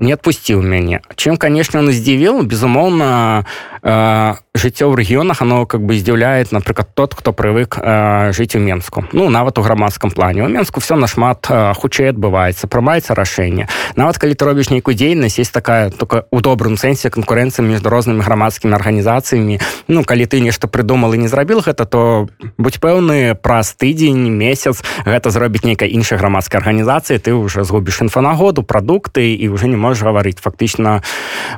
не 0.00 0.16
отпусціў 0.16 0.64
мяне 0.64 1.00
чым 1.14 1.36
конечно 1.36 1.80
он 1.80 1.92
здзівіл 1.92 2.42
безумоўна 2.42 3.44
э, 3.82 4.34
жыццё 4.54 4.90
ў 4.90 4.94
рэгіёнах 4.96 5.42
оно 5.42 5.66
как 5.66 5.84
бы 5.84 5.96
здзіўляет 5.96 6.52
напрыклад 6.52 6.88
тот 6.94 7.14
хто 7.14 7.32
прывык 7.32 7.78
э, 7.78 8.32
жыць 8.32 8.56
у 8.56 8.58
менску. 8.58 9.04
Ну 9.12 9.30
нават 9.30 9.58
у 9.58 9.62
грамадском 9.62 10.10
плане. 10.10 10.44
У 10.44 10.48
менску 10.48 10.80
все 10.80 10.96
нашмат 10.96 11.46
э, 11.48 11.72
хутчэй 11.76 12.10
адбываецца 12.10 12.66
прымаецца 12.66 13.14
рашэнне 13.14 13.68
нават 13.96 14.18
калі 14.18 14.34
ты 14.34 14.44
робіш 14.44 14.70
нейкую 14.70 14.94
дзейнасць 14.94 15.38
есть 15.38 15.52
такая 15.52 15.90
только 15.90 16.26
у 16.30 16.40
добрым 16.40 16.76
сэнсе 16.76 17.10
канкурэнцыя 17.10 17.64
между 17.64 17.90
рознымі 17.90 18.22
грамадскімі 18.22 18.74
арганізацыямі 18.74 19.60
ну 19.88 20.04
калі 20.04 20.24
ты 20.26 20.40
нешта 20.40 20.68
прыдумал 20.68 21.14
і 21.14 21.18
не 21.18 21.28
зрабіл 21.28 21.60
гэта 21.60 21.84
то 21.84 22.28
будь 22.58 22.80
пэўны 22.80 23.34
праз 23.34 23.74
тыдзень 23.74 24.30
месяц 24.30 24.82
гэта 25.04 25.30
зробіць 25.30 25.64
нейкая 25.64 25.88
іншая 25.88 26.18
грамадская 26.18 26.60
арганізацыя 26.60 27.18
ты 27.18 27.34
уже 27.34 27.64
згубіш 27.64 28.02
інфанагоду 28.02 28.62
прадукты 28.62 29.34
і 29.34 29.48
уже 29.48 29.68
не 29.68 29.76
можешь 29.76 29.89
можешь 29.90 30.06
гаварыць 30.06 30.38
фактычна 30.38 31.02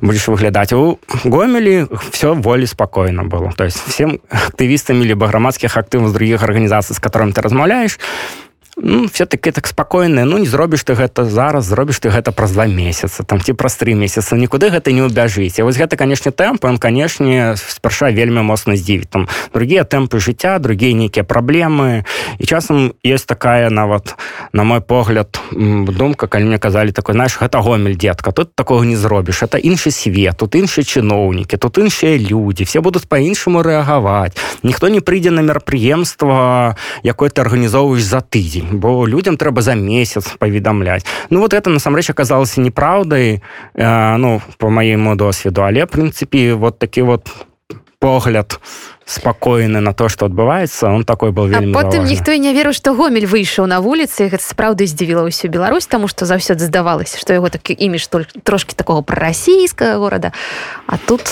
будешь 0.00 0.24
выглядаць 0.24 0.72
у 0.72 0.96
гомелі 1.24 1.86
все 2.16 2.32
волі 2.32 2.66
спокойно 2.66 3.28
было. 3.28 3.52
То 3.52 3.64
есть 3.64 3.76
всем 3.76 4.20
актывістамі 4.32 5.04
либо 5.04 5.28
грамадскіх 5.28 5.76
актываў 5.76 6.08
з 6.08 6.16
других 6.16 6.42
арганізацый 6.42 6.96
с 6.96 7.00
которым 7.00 7.36
ты 7.36 7.44
размаўляешь 7.44 8.00
ну, 8.76 9.08
все-таки 9.12 9.50
так 9.50 9.66
спакойныя 9.66 10.24
ну 10.24 10.38
не 10.38 10.46
зробіш 10.46 10.84
ты 10.84 10.94
гэта 10.94 11.24
зараз 11.24 11.64
зробіш 11.66 12.00
ты 12.00 12.08
гэта 12.08 12.32
праз 12.32 12.52
два 12.52 12.66
месяца 12.66 13.22
там 13.22 13.40
ці 13.40 13.52
праз 13.52 13.76
три 13.76 13.94
месяца 13.94 14.36
нікуды 14.36 14.70
гэта 14.70 14.92
не 14.92 15.02
ўбяжыць 15.04 15.60
вось 15.60 15.76
гэта 15.76 15.96
канешне 15.96 16.32
тэмп 16.32 16.64
он 16.64 16.78
канешне 16.78 17.54
спярша 17.56 18.10
вельмі 18.10 18.42
моцна 18.42 18.76
здзівіць. 18.76 19.10
Там 19.10 19.28
другія 19.52 19.84
тэмпы 19.84 20.18
жыцця 20.18 20.58
другія 20.58 20.94
нейкія 20.94 21.24
праблемы. 21.24 22.04
І 22.38 22.46
часам 22.46 22.94
есть 23.04 23.26
такая 23.26 23.70
нават 23.70 24.16
на 24.52 24.64
мой 24.64 24.80
погляд 24.80 25.40
думка 25.52 26.26
калі 26.26 26.44
мне 26.44 26.58
казалі 26.58 26.92
такой 26.92 27.14
знаешь 27.14 27.36
гэта 27.38 27.60
гомель 27.60 27.96
детка 27.96 28.32
тут 28.32 28.54
такого 28.54 28.84
не 28.84 28.96
зробіш 28.96 29.42
это 29.42 29.58
іншы 29.58 29.90
свет 29.90 30.36
тут 30.36 30.54
іншыя 30.54 30.84
чыноўнікі 30.84 31.56
тут 31.56 31.78
іншыя 31.78 32.18
людзі 32.18 32.64
все 32.64 32.80
будуць 32.80 33.04
по-іншаму 33.04 33.62
рэагаваць. 33.62 34.36
Ніхто 34.62 34.88
не 34.88 35.00
прыйдзе 35.00 35.30
на 35.30 35.40
мерапрыемства 35.40 36.76
якое 37.02 37.30
ты 37.30 37.40
арганізоўваеш 37.42 38.02
за 38.02 38.20
тыдзень 38.20 38.61
бо 38.70 39.06
людям 39.06 39.36
трэба 39.36 39.62
за 39.62 39.74
месяц 39.74 40.36
паведамляць 40.38 41.04
ну 41.30 41.40
вот 41.40 41.54
это 41.54 41.70
насамрэч 41.70 42.10
аказалася 42.10 42.60
неправдай 42.60 43.42
э, 43.74 44.16
ну 44.16 44.40
по 44.58 44.70
маему 44.70 45.16
досведу 45.16 45.62
але 45.62 45.86
прынцыпе 45.86 46.54
вот 46.54 46.78
такі 46.78 47.02
вот 47.02 47.28
погляд 47.98 48.60
спакойны 49.06 49.80
на 49.80 49.92
то 49.92 50.08
что 50.08 50.26
адбываецца 50.26 50.90
он 50.90 51.04
такой 51.04 51.30
был 51.30 51.46
вельмі 51.46 51.72
потым 51.72 52.04
ніхто 52.04 52.32
і 52.32 52.38
не 52.38 52.52
верыў 52.52 52.74
што 52.74 52.94
гомель 52.94 53.26
выйшаў 53.26 53.66
на 53.66 53.78
вуліцы 53.80 54.26
гэта 54.26 54.42
сапраўды 54.42 54.86
здзівіла 54.86 55.22
ўсю 55.26 55.46
Беларусь 55.48 55.86
таму 55.86 56.08
што 56.08 56.26
заўсёды 56.26 56.66
здавалася 56.66 57.18
што 57.18 57.32
яго 57.32 57.48
такі 57.48 57.76
імідж 57.78 58.10
трошки 58.42 58.74
такого 58.74 59.02
прарасійскага 59.02 60.02
горада 60.02 60.32
а 60.86 60.98
тут 60.98 61.22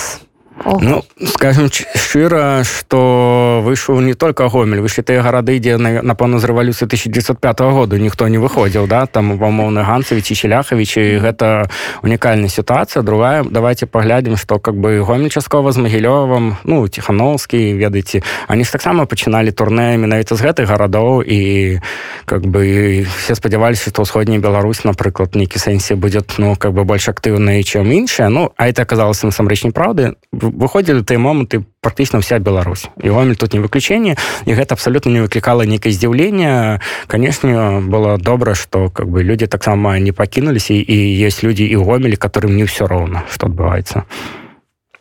Ого. 0.64 0.79
Ну 0.83 1.05
скажем 1.26 1.71
шчыра 1.73 2.62
что 2.64 3.62
выйшаў 3.64 4.00
не 4.00 4.14
только 4.14 4.49
гомель. 4.49 4.81
Выйшлі 4.81 5.02
тыя 5.02 5.23
гарады 5.25 5.57
ідзе 5.57 5.81
напэўна 5.81 6.37
з 6.37 6.45
рэвалюцыі 6.45 6.85
1905 6.85 7.61
году 7.73 7.97
ніхто 7.97 8.29
не 8.29 8.37
выходзіў 8.37 8.87
да? 8.87 9.07
Там 9.07 9.40
умоўны 9.40 9.81
ганцавіч 9.81 10.31
і 10.31 10.35
селяхавіч 10.35 10.97
і 11.00 11.19
гэта 11.25 11.71
унікальная 12.02 12.52
сітуацыя 12.52 13.02
другая 13.02 13.45
давайте 13.45 13.87
паглядзім 13.87 14.37
что 14.37 14.59
как 14.59 14.76
бы 14.76 15.00
гомель 15.00 15.33
часткова 15.33 15.73
з 15.73 15.81
магілёвым 15.81 16.61
ну 16.64 16.88
ціхановскі 16.88 17.81
ведаеце 17.81 18.21
они 18.49 18.64
ж 18.64 18.73
таксама 18.73 19.07
пачыналі 19.07 19.57
турнэ 19.57 19.97
менавіта 19.97 20.37
з 20.37 20.45
гэтых 20.45 20.69
гарадоў 20.69 21.25
і 21.25 21.81
как 22.26 22.45
бы 22.45 23.07
все 23.09 23.35
спадзяваліся 23.35 23.90
што 23.90 24.02
ўсходняя 24.02 24.40
Беларусь 24.40 24.85
напрыклад 24.85 25.35
нейкі 25.35 25.57
сэнсе 25.57 25.97
будет 25.97 26.37
ну 26.37 26.52
как 26.57 26.76
бы 26.76 26.85
больш 26.85 27.09
актыўныя 27.09 27.64
чым 27.64 27.88
іншая 27.88 28.29
ну 28.29 28.52
а 28.57 28.69
это 28.69 28.83
аказалася 28.83 29.25
насамрэч 29.26 29.64
неправды 29.64 30.21
выходзілі 30.57 31.02
тыя 31.02 31.19
моманты 31.19 31.64
практычна 31.80 32.21
вся 32.21 32.38
Беларусь 32.38 32.87
і 33.02 33.09
гомель 33.09 33.37
тут 33.37 33.54
не 33.54 33.61
выключение 33.61 34.16
і 34.45 34.52
гэта 34.52 34.75
абсолютно 34.75 35.11
не 35.11 35.23
выклікала 35.23 35.62
нейкае 35.62 35.92
здзіўлення 35.92 36.80
канешне 37.07 37.80
было 37.80 38.19
добра 38.19 38.54
что 38.54 38.90
как 38.90 39.09
бы 39.09 39.23
люди 39.23 39.47
таксама 39.47 39.99
не 39.99 40.12
пакінуліся 40.12 40.75
і 40.75 40.97
есть 41.26 41.42
людзі 41.42 41.64
і 41.64 41.76
гомелі 41.76 42.16
которым 42.16 42.57
не 42.57 42.64
ўсё 42.64 42.87
роўна 42.87 43.25
что 43.30 43.47
адбываецца 43.47 44.04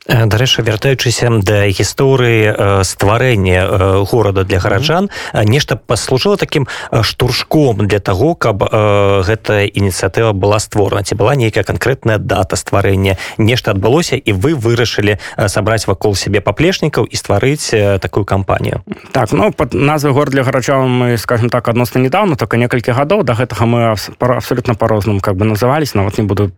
дарэчы 0.10 0.66
вяртаючыся 0.66 1.30
да 1.46 1.70
гісторыі 1.70 2.82
стварэння 2.82 4.04
горада 4.10 4.44
для 4.44 4.60
гараджан 4.60 5.10
нешта 5.46 5.78
паслужыла 5.78 6.38
таким 6.38 6.68
штуршком 6.90 7.88
для 7.88 8.00
того 8.00 8.34
каб 8.34 8.64
гэтая 8.66 9.70
ініцыятыва 9.70 10.34
была 10.34 10.60
створана. 10.60 11.04
Ці 11.04 11.16
была 11.16 11.36
нейкая 11.36 11.64
канкрэтная 11.64 12.18
дата 12.18 12.56
стварэння. 12.56 13.18
Нешта 13.38 13.72
адбылося 13.72 14.16
і 14.18 14.32
вы 14.34 14.56
вырашылі 14.56 15.20
сабраць 15.48 15.86
вакол 15.88 16.16
сябе 16.16 16.42
паплечнікаў 16.42 17.06
і 17.06 17.16
стварыць 17.16 17.70
такую 18.02 18.26
кампанію. 18.26 18.82
Так 19.12 19.32
ну 19.32 19.52
под 19.54 19.74
назвы 19.74 20.12
гор 20.12 20.30
для 20.30 20.44
гараджан 20.44 20.90
мы 20.90 21.18
скажем 21.18 21.50
так 21.50 21.68
адносна 21.68 22.00
недавно 22.00 22.36
только 22.36 22.58
некалькі 22.58 22.92
гадоў. 22.92 23.24
До 23.24 23.34
гэтага 23.34 23.66
мы 23.66 23.96
абсолютно 24.20 24.74
по-рознаму 24.76 25.20
как 25.22 25.36
бы 25.36 25.46
назывались. 25.46 25.94
Нават 25.94 26.18
не 26.18 26.24
буду 26.24 26.52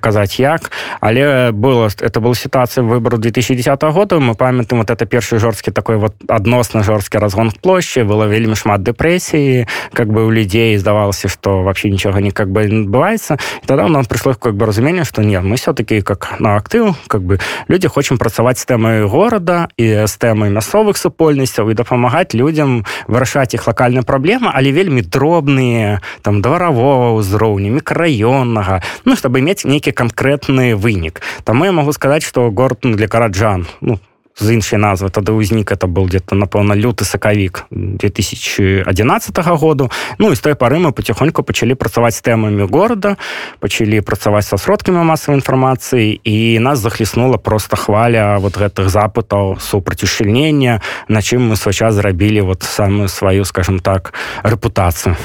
казаць 0.00 0.38
як. 0.38 0.70
Але 1.00 1.52
было 1.52 1.88
это 1.88 2.20
была 2.20 2.34
сітуацыя 2.34 2.84
выбору 2.84 3.18
2010 3.18 3.82
года. 3.82 4.18
Мы 4.18 4.34
памятаем 4.34 4.82
вот 4.82 4.90
это 4.90 5.06
першы 5.06 5.38
жорсткі 5.38 5.70
такой 5.70 5.96
вот 5.96 6.14
адносна 6.28 6.82
жорсткі 6.82 7.18
разгон 7.18 7.50
площади. 7.50 8.06
Было 8.08 8.26
вельмі 8.26 8.54
шмат 8.54 8.82
дэпрэсіі 8.82 9.66
как 9.92 10.08
бы 10.08 10.26
у 10.26 10.30
людзей 10.30 10.76
здавалася 10.78 11.28
что 11.28 11.62
вообще 11.62 11.90
нічога 11.90 12.20
не 12.20 12.30
как 12.30 12.50
бы 12.50 12.64
адбываецца 12.64 13.38
тогда 13.66 13.88
нам 13.88 14.04
пришло 14.04 14.34
как 14.34 14.54
бы 14.54 14.66
разуменне 14.66 15.04
что 15.04 15.22
нет 15.22 15.42
мы 15.42 15.56
все-таки 15.56 16.00
как 16.02 16.40
на 16.40 16.56
актыў 16.56 16.94
как 17.06 17.22
бы 17.22 17.38
люди 17.68 17.88
хочам 17.88 18.18
працаваць 18.18 18.58
з 18.58 18.66
тэмай 18.66 19.04
города 19.04 19.68
і 19.76 20.06
з 20.06 20.14
тэмай 20.16 20.50
мясцовых 20.50 20.96
супольнасцяў 20.96 21.70
і 21.70 21.74
дапамагаць 21.74 22.34
людям 22.34 22.84
вырашаць 23.06 23.54
іх 23.54 23.66
локальная 23.66 24.02
праблема 24.02 24.52
але 24.54 24.72
вельмі 24.72 25.02
дробныя 25.02 26.00
там 26.22 26.42
дварового 26.42 27.18
ўзроўня 27.18 27.70
мікрараённага 27.70 28.82
ну 29.04 29.16
чтобы 29.16 29.40
мець 29.48 29.64
нейкі 29.64 29.96
канкрэтны 29.96 30.76
вынік 30.76 31.24
таму 31.48 31.64
я 31.64 31.72
могу 31.72 31.96
сказаць 31.96 32.28
что 32.28 32.50
город 32.50 32.84
ну, 32.84 32.94
для 33.00 33.08
караджан 33.08 33.66
ну 33.80 33.98
з 34.38 34.54
іншай 34.54 34.78
назвы 34.78 35.10
тады 35.10 35.34
ўзнік 35.34 35.74
это 35.74 35.90
был 35.90 36.06
где-то 36.06 36.38
напэўна 36.38 36.78
люты 36.78 37.04
сакавік 37.04 37.66
2011 37.70 39.38
году. 39.58 39.90
Ну 40.18 40.32
і 40.32 40.36
з 40.36 40.40
той 40.40 40.54
пары 40.54 40.78
мы 40.78 40.92
потихоньку 40.92 41.42
пачалі 41.42 41.74
працаваць 41.74 42.22
тэмамі 42.22 42.70
города 42.70 43.16
пачалі 43.60 44.00
працаваць 44.00 44.46
са 44.46 44.58
сродкамі 44.58 45.02
масавай 45.02 45.42
інфармацыі 45.42 46.20
і 46.22 46.58
нас 46.58 46.78
захліснула 46.78 47.36
просто 47.38 47.76
хваля 47.76 48.38
вот 48.38 48.56
гэтых 48.56 48.88
запытаў 48.88 49.58
супрацьушчыльнення 49.58 50.80
на 51.08 51.20
чым 51.22 51.50
мы 51.50 51.56
свой 51.56 51.74
час 51.74 51.94
зрабілі 51.94 52.40
вот 52.40 52.62
самую 52.62 53.08
сваю 53.08 53.44
скажем 53.44 53.80
так 53.80 54.14
рэпутацыю 54.42 55.16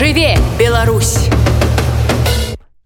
жыве 0.00 0.38
Беларусь 0.58 1.28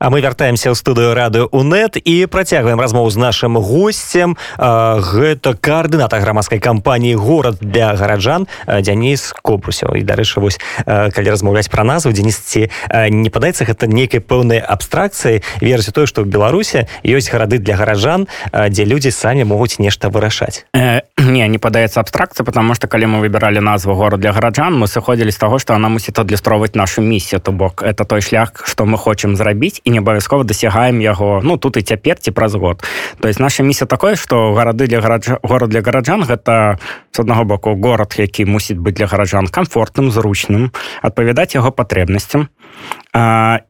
А 0.05 0.11
мы 0.11 0.21
вяртаемся 0.21 0.69
ў 0.69 0.77
студыю 0.77 1.17
радыё 1.17 1.49
унет 1.49 1.97
і 1.97 2.27
працягваем 2.29 2.77
размову 2.77 3.09
з 3.09 3.17
нашим 3.17 3.57
гостцем 3.57 4.37
гэта 4.61 5.57
каардынатар 5.57 6.21
грамадскай 6.21 6.61
кампаніі 6.61 7.17
горад 7.17 7.57
для 7.65 7.97
гараджан 7.97 8.45
Дзяніс 8.69 9.33
кобрусяў 9.41 9.97
і 9.97 10.05
дарэчы 10.05 10.45
вось 10.45 10.61
калі 10.85 11.29
размаўляць 11.33 11.73
пра 11.73 11.89
назву 11.89 12.13
дзенісці 12.13 12.69
не 13.17 13.33
падаецца 13.33 13.65
гэта 13.65 13.89
нейкай 13.89 14.21
пэўнай 14.21 14.61
абстракцыі 14.61 15.41
версі 15.65 15.97
той 15.97 16.05
што 16.05 16.21
ў 16.21 16.29
беларусе 16.29 16.85
ёсць 17.01 17.33
гарады 17.33 17.57
для 17.57 17.81
гараджан 17.81 18.29
дзе 18.53 18.85
людзі 18.85 19.09
самі 19.09 19.49
могуць 19.49 19.81
нешта 19.81 20.13
вырашаць. 20.13 20.69
Э, 20.77 21.01
не 21.17 21.49
не 21.49 21.57
падаецца 21.57 22.05
абстракцыя 22.05 22.45
потому 22.45 22.77
что 22.77 22.93
калі 22.93 23.09
мы 23.09 23.25
выбіралі 23.25 23.65
назву 23.65 23.97
горад 23.97 24.21
для 24.21 24.37
гараджан 24.37 24.77
мы 24.77 24.85
сыходзілі 24.85 25.33
з 25.33 25.41
таго 25.41 25.57
што 25.57 25.73
она 25.73 25.89
мусіць 25.89 26.21
адлюстроўваць 26.21 26.77
нашу 26.77 27.01
місію 27.01 27.41
то 27.41 27.57
бок 27.57 27.81
это 27.81 28.05
той 28.05 28.21
шлях 28.21 28.53
што 28.69 28.85
мы 28.85 29.01
хочам 29.01 29.33
зрабіць 29.33 29.81
і 29.81 29.94
не 29.95 30.03
абавязкова 30.03 30.43
дасягаем 30.43 30.99
яго. 30.99 31.41
Ну 31.47 31.57
тут 31.57 31.79
і 31.79 31.83
цяпер 31.87 32.19
ці 32.19 32.35
праз 32.35 32.59
год. 32.59 32.83
То 33.23 33.29
есть 33.31 33.39
наша 33.39 33.63
місія 33.63 33.87
такое 33.87 34.17
что 34.19 34.53
гарады 34.53 34.91
для 34.91 35.01
гарадж... 35.01 35.39
город 35.43 35.71
для 35.71 35.81
гараджан 35.81 36.27
гэта 36.27 36.79
с 37.15 37.21
аднаго 37.21 37.45
боку 37.45 37.79
город 37.79 38.19
які 38.19 38.45
мусіць 38.45 38.83
быць 38.83 38.99
для 38.99 39.07
гараджан 39.07 39.47
комфортным 39.47 40.11
зручным 40.11 40.75
адпавядаць 41.03 41.55
яго 41.55 41.71
патрэбнасцям. 41.71 42.51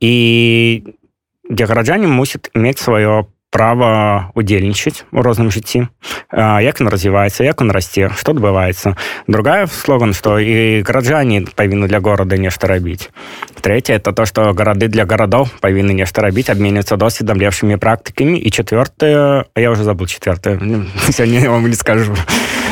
І 0.00 0.14
для 1.50 1.66
гараджане 1.66 2.08
мусіць 2.08 2.48
мець 2.54 2.80
сваё 2.80 3.28
права 3.54 4.34
удзельнічаць 4.34 5.06
у 5.14 5.22
розным 5.22 5.54
жыцці 5.54 5.86
як 6.34 6.80
он 6.82 6.90
развіваецца 6.90 7.46
як 7.46 7.62
он 7.62 7.70
расце 7.70 8.10
что 8.18 8.34
адбываецца 8.34 8.98
другая 9.30 9.70
слоган 9.70 10.10
что 10.10 10.42
і 10.42 10.82
гараджане 10.82 11.46
павінны 11.54 11.86
для 11.86 12.02
города 12.02 12.34
нешта 12.34 12.66
рабіць 12.66 13.14
третье 13.62 13.94
это 13.94 14.10
то 14.10 14.26
что 14.26 14.50
гарады 14.58 14.90
для 14.90 15.06
гарадоў 15.06 15.46
павінны 15.62 15.94
нешта 15.94 16.26
рабіць 16.26 16.50
абменяцца 16.50 16.98
досведам 16.98 17.38
лепшымі 17.38 17.78
практыкамі 17.78 18.34
і 18.34 18.50
четвертое 18.50 19.46
я 19.54 19.70
уже 19.70 19.86
забыл 19.86 20.10
четвертое 20.10 20.58
сёння 21.14 21.46
вам 21.48 21.70
не 21.70 21.78
скажу. 21.78 22.16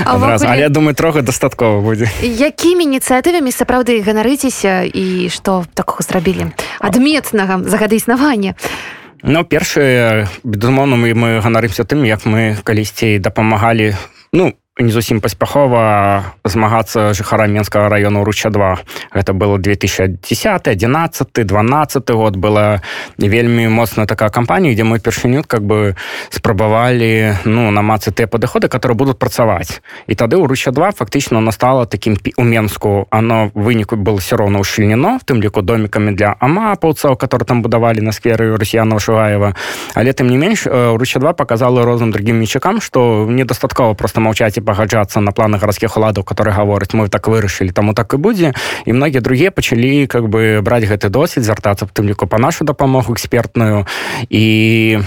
Адразу, 0.04 0.46
але 0.48 0.66
я 0.66 0.68
думаю 0.68 0.94
троху 0.94 1.22
дастаткова 1.22 1.78
будзе 1.80 2.10
якімі 2.22 2.90
ініцыятывамі 2.90 3.54
сапраўды 3.54 4.02
ганарыцеся 4.02 4.82
і 4.82 5.30
што 5.30 5.62
такога 5.74 6.02
зрабілі 6.02 6.50
адметнага 6.80 7.62
за 7.62 7.76
гады 7.78 8.02
існавання. 8.02 8.58
а 8.58 8.91
Ну 9.22 9.44
першае 9.44 10.26
безумоўна 10.42 10.96
мы 10.96 11.14
мы 11.14 11.38
ганарымся 11.38 11.84
тым 11.86 12.02
як 12.02 12.26
мы 12.26 12.58
калісьці 12.64 13.18
дапамагалі 13.22 13.94
ну 14.32 14.52
не 14.78 14.88
зусім 14.88 15.20
паспяхова 15.20 16.32
змагацца 16.44 17.12
жыхара 17.12 17.44
менскага 17.44 17.92
району 17.92 18.24
руча 18.24 18.48
2 18.48 19.12
гэта 19.12 19.32
было 19.36 19.58
2010 19.58 20.68
11 20.68 21.28
12 21.28 22.10
год. 22.10 22.36
Была 22.36 22.80
вельмі 23.18 23.68
моцная 23.68 24.06
такая 24.06 24.30
кампанія 24.30 24.74
дзе 24.74 24.84
мы 24.84 24.98
першыню 24.98 25.44
как 25.44 25.60
бы 25.60 25.94
спрабавалі 26.30 27.36
ну 27.44 27.70
намацца 27.70 28.16
тыя 28.16 28.24
падыходы 28.26 28.68
которые 28.68 28.96
будут 28.96 29.18
працаваць. 29.18 29.82
І 30.06 30.14
тады 30.14 30.36
у 30.36 30.46
руча 30.46 30.70
2 30.70 30.92
фактычна 30.92 31.40
настала 31.40 31.84
таким 31.84 32.16
у 32.38 32.42
менску. 32.42 33.06
Оно 33.10 33.50
выніку 33.52 33.96
было 33.96 34.18
все 34.18 34.36
роўно 34.36 34.58
ушчыльнено 34.58 35.18
в 35.20 35.24
тым 35.28 35.42
ліку 35.42 35.60
домикамі 35.60 36.16
для 36.16 36.34
амапаўцаў 36.40 37.16
которые 37.16 37.44
там 37.44 37.60
будавалі 37.60 38.00
на 38.00 38.12
скверы 38.12 38.56
расіянова 38.56 39.00
шугаева. 39.00 39.54
Але 39.94 40.12
тым 40.12 40.32
не 40.32 40.38
менш 40.38 40.64
руча 40.64 41.20
2 41.20 41.34
показала 41.34 41.84
розным 41.84 42.10
другим 42.10 42.40
мечакам 42.40 42.80
что 42.80 43.26
недастаткова 43.28 43.92
просто 43.92 44.20
маўчаць 44.20 44.61
пагаджацца 44.62 45.20
на 45.20 45.32
планы 45.32 45.58
гарадскіх 45.58 45.96
уладаў 45.96 46.24
которые 46.24 46.54
гавораць 46.54 46.94
мы 46.94 47.08
так 47.08 47.28
вырашылі 47.28 47.70
таму 47.70 47.94
так 47.94 48.14
і 48.14 48.16
будзе 48.16 48.54
і 48.86 48.92
многія 48.92 49.20
другія 49.20 49.50
пачалі 49.50 50.06
как 50.06 50.28
бы 50.28 50.60
браць 50.62 50.84
гэты 50.86 51.08
досвід 51.08 51.44
звяртацца 51.44 51.86
тым 51.86 52.08
ліку 52.08 52.26
па 52.26 52.38
нашу 52.38 52.64
дапамогу 52.64 53.12
экспертную. 53.12 53.86
І 54.30 55.00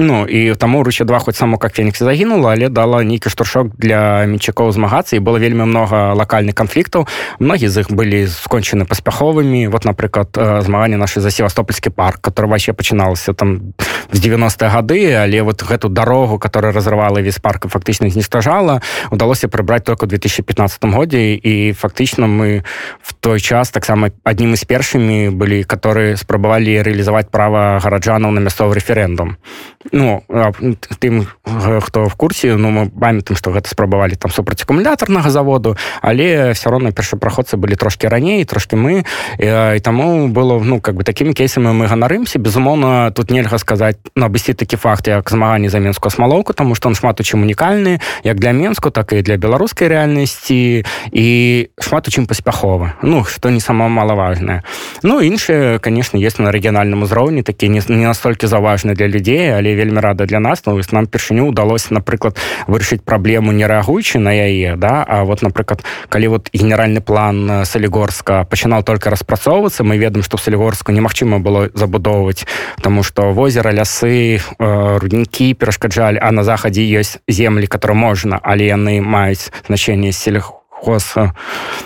Ну 0.00 0.24
і 0.24 0.54
таму 0.54 0.82
руча 0.82 1.04
два 1.04 1.18
хоць 1.18 1.36
само 1.36 1.58
как 1.58 1.74
фенікс 1.76 1.98
загінула 2.00 2.56
але 2.56 2.68
дала 2.72 3.04
нейкі 3.04 3.28
штуршок 3.28 3.76
для 3.76 4.24
менчакоў 4.24 4.72
змагацца. 4.72 5.16
І 5.16 5.20
было 5.20 5.36
вельмі 5.36 5.68
много 5.68 6.16
лакальных 6.16 6.56
канфліктаў. 6.56 7.04
Многі 7.36 7.68
з 7.68 7.84
іх 7.84 7.92
былі 7.92 8.24
скончаны 8.24 8.88
паспяховымі. 8.88 9.68
Вот 9.68 9.84
напрыклад 9.84 10.32
змаганне 10.64 10.96
наш 10.96 11.20
за 11.20 11.30
севастопольскі 11.30 11.92
парк 11.92 12.24
который 12.24 12.48
вообще 12.48 12.72
пачыналася 12.72 13.36
там 13.36 13.76
з 14.12 14.20
90 14.20 14.68
гады 14.68 15.14
але 15.14 15.42
вот 15.42 15.62
гэту 15.62 15.88
дарогу 15.88 16.38
которая 16.38 16.72
разрывала 16.72 17.18
весь 17.18 17.38
парк 17.38 17.66
фактычна 17.68 18.10
знестажала 18.10 18.82
удалося 19.10 19.48
прыбраць 19.48 19.84
только 19.84 20.06
2015 20.06 20.84
годзе 20.84 21.34
і 21.34 21.72
фактычна 21.72 22.26
мы 22.26 22.64
в 23.02 23.12
той 23.14 23.40
час 23.40 23.70
таксама 23.70 24.10
аднім 24.24 24.56
з 24.56 24.64
першымі 24.64 25.30
былі 25.30 25.62
которые 25.64 26.16
спрабавалі 26.16 26.82
рэалізаваць 26.82 27.30
права 27.30 27.78
гараджанаў 27.78 28.30
на 28.30 28.40
мясцовы 28.40 28.74
рэферэндум 28.74 29.36
ну 29.92 30.24
тым 30.98 31.26
хто 31.80 32.08
в 32.08 32.14
курсе 32.14 32.56
ну 32.56 32.70
мы 32.70 32.90
памятаем 32.90 33.36
что 33.36 33.50
гэта 33.50 33.70
спрабавалі 33.70 34.16
там 34.16 34.30
супраць 34.30 34.62
акумулятарнага 34.62 35.30
заводу 35.30 35.76
але 36.02 36.52
все 36.52 36.70
равно 36.70 36.92
першапраходцы 36.92 37.56
былі 37.56 37.76
трошки 37.76 38.06
раней 38.06 38.44
трошки 38.44 38.76
мы. 38.76 39.04
І, 39.38 39.76
і 39.76 39.80
таму 39.80 40.28
было 40.28 40.60
ну 40.60 40.80
как 40.80 40.94
бы 40.96 41.04
такими 41.04 41.32
кейсамі 41.32 41.72
мы 41.72 41.86
ганарымся 41.86 42.38
безумоўно 42.38 43.12
тут 43.14 43.30
нельга 43.30 43.58
сказать 43.58 43.99
абысці 44.16 44.54
такі 44.54 44.76
факт 44.76 45.08
як 45.08 45.30
змаганне 45.30 45.68
за 45.68 45.78
менскую 45.78 46.10
смалоўку 46.10 46.52
тому 46.52 46.74
что 46.74 46.88
он 46.88 46.94
шмат 46.94 47.20
у 47.20 47.22
чым 47.22 47.42
унікальны 47.42 48.00
як 48.24 48.40
для 48.40 48.52
менску 48.52 48.90
так 48.90 49.12
і 49.12 49.22
для 49.22 49.36
беларускай 49.36 49.88
рэальнасці 49.88 50.84
і 51.12 51.26
шмат 51.80 52.08
у 52.08 52.10
чым 52.10 52.26
паспяхова. 52.26 52.94
Ну 53.02 53.24
что 53.24 53.50
не 53.50 53.60
сама 53.60 53.88
малаважная 53.88 54.64
ну 55.02 55.20
іншыя 55.20 55.78
конечно 55.78 56.18
есть 56.18 56.38
на 56.38 56.52
рэгіянальным 56.52 57.02
узроўні 57.02 57.42
такі 57.42 57.68
не, 57.68 57.82
не 57.88 58.06
настолькі 58.06 58.46
заважны 58.46 58.94
для 58.94 59.08
людзей 59.08 59.52
але 59.52 59.74
вельмі 59.74 60.00
рада 60.00 60.26
для 60.26 60.40
нас. 60.40 60.62
Ну, 60.66 60.80
нам 60.92 61.06
першыню 61.06 61.48
удалось 61.48 61.90
напрыклад 61.90 62.36
вырашыць 62.66 63.02
праблему 63.02 63.52
не 63.52 63.66
рэагуючы 63.66 64.18
на 64.18 64.32
яе 64.32 64.76
да? 64.76 65.04
А 65.06 65.24
вот 65.24 65.42
напрыклад 65.42 65.84
калі 66.08 66.28
вот 66.28 66.50
генеральны 66.52 67.00
план 67.00 67.64
солігорска 67.64 68.44
пачынаў 68.44 68.82
только 68.82 69.10
распрацоўвацца 69.10 69.84
мы 69.84 69.98
ведаем 69.98 70.22
что 70.22 70.36
солігорску 70.36 70.92
немагчыма 70.92 71.38
было 71.38 71.70
забудоўваць 71.74 72.46
тому 72.82 73.02
что 73.02 73.32
возера 73.32 73.70
лясы 73.90 74.38
э, 74.38 74.98
руднікі 74.98 75.54
перашкаджалі 75.54 76.18
а 76.22 76.30
на 76.30 76.44
захадзе 76.44 76.82
ёсць 76.82 77.18
землі 77.28 77.66
которые 77.66 77.96
можна 77.96 78.38
але 78.42 78.70
яны 78.70 79.00
маюць 79.02 79.50
значение 79.66 80.12
сельху 80.84 81.32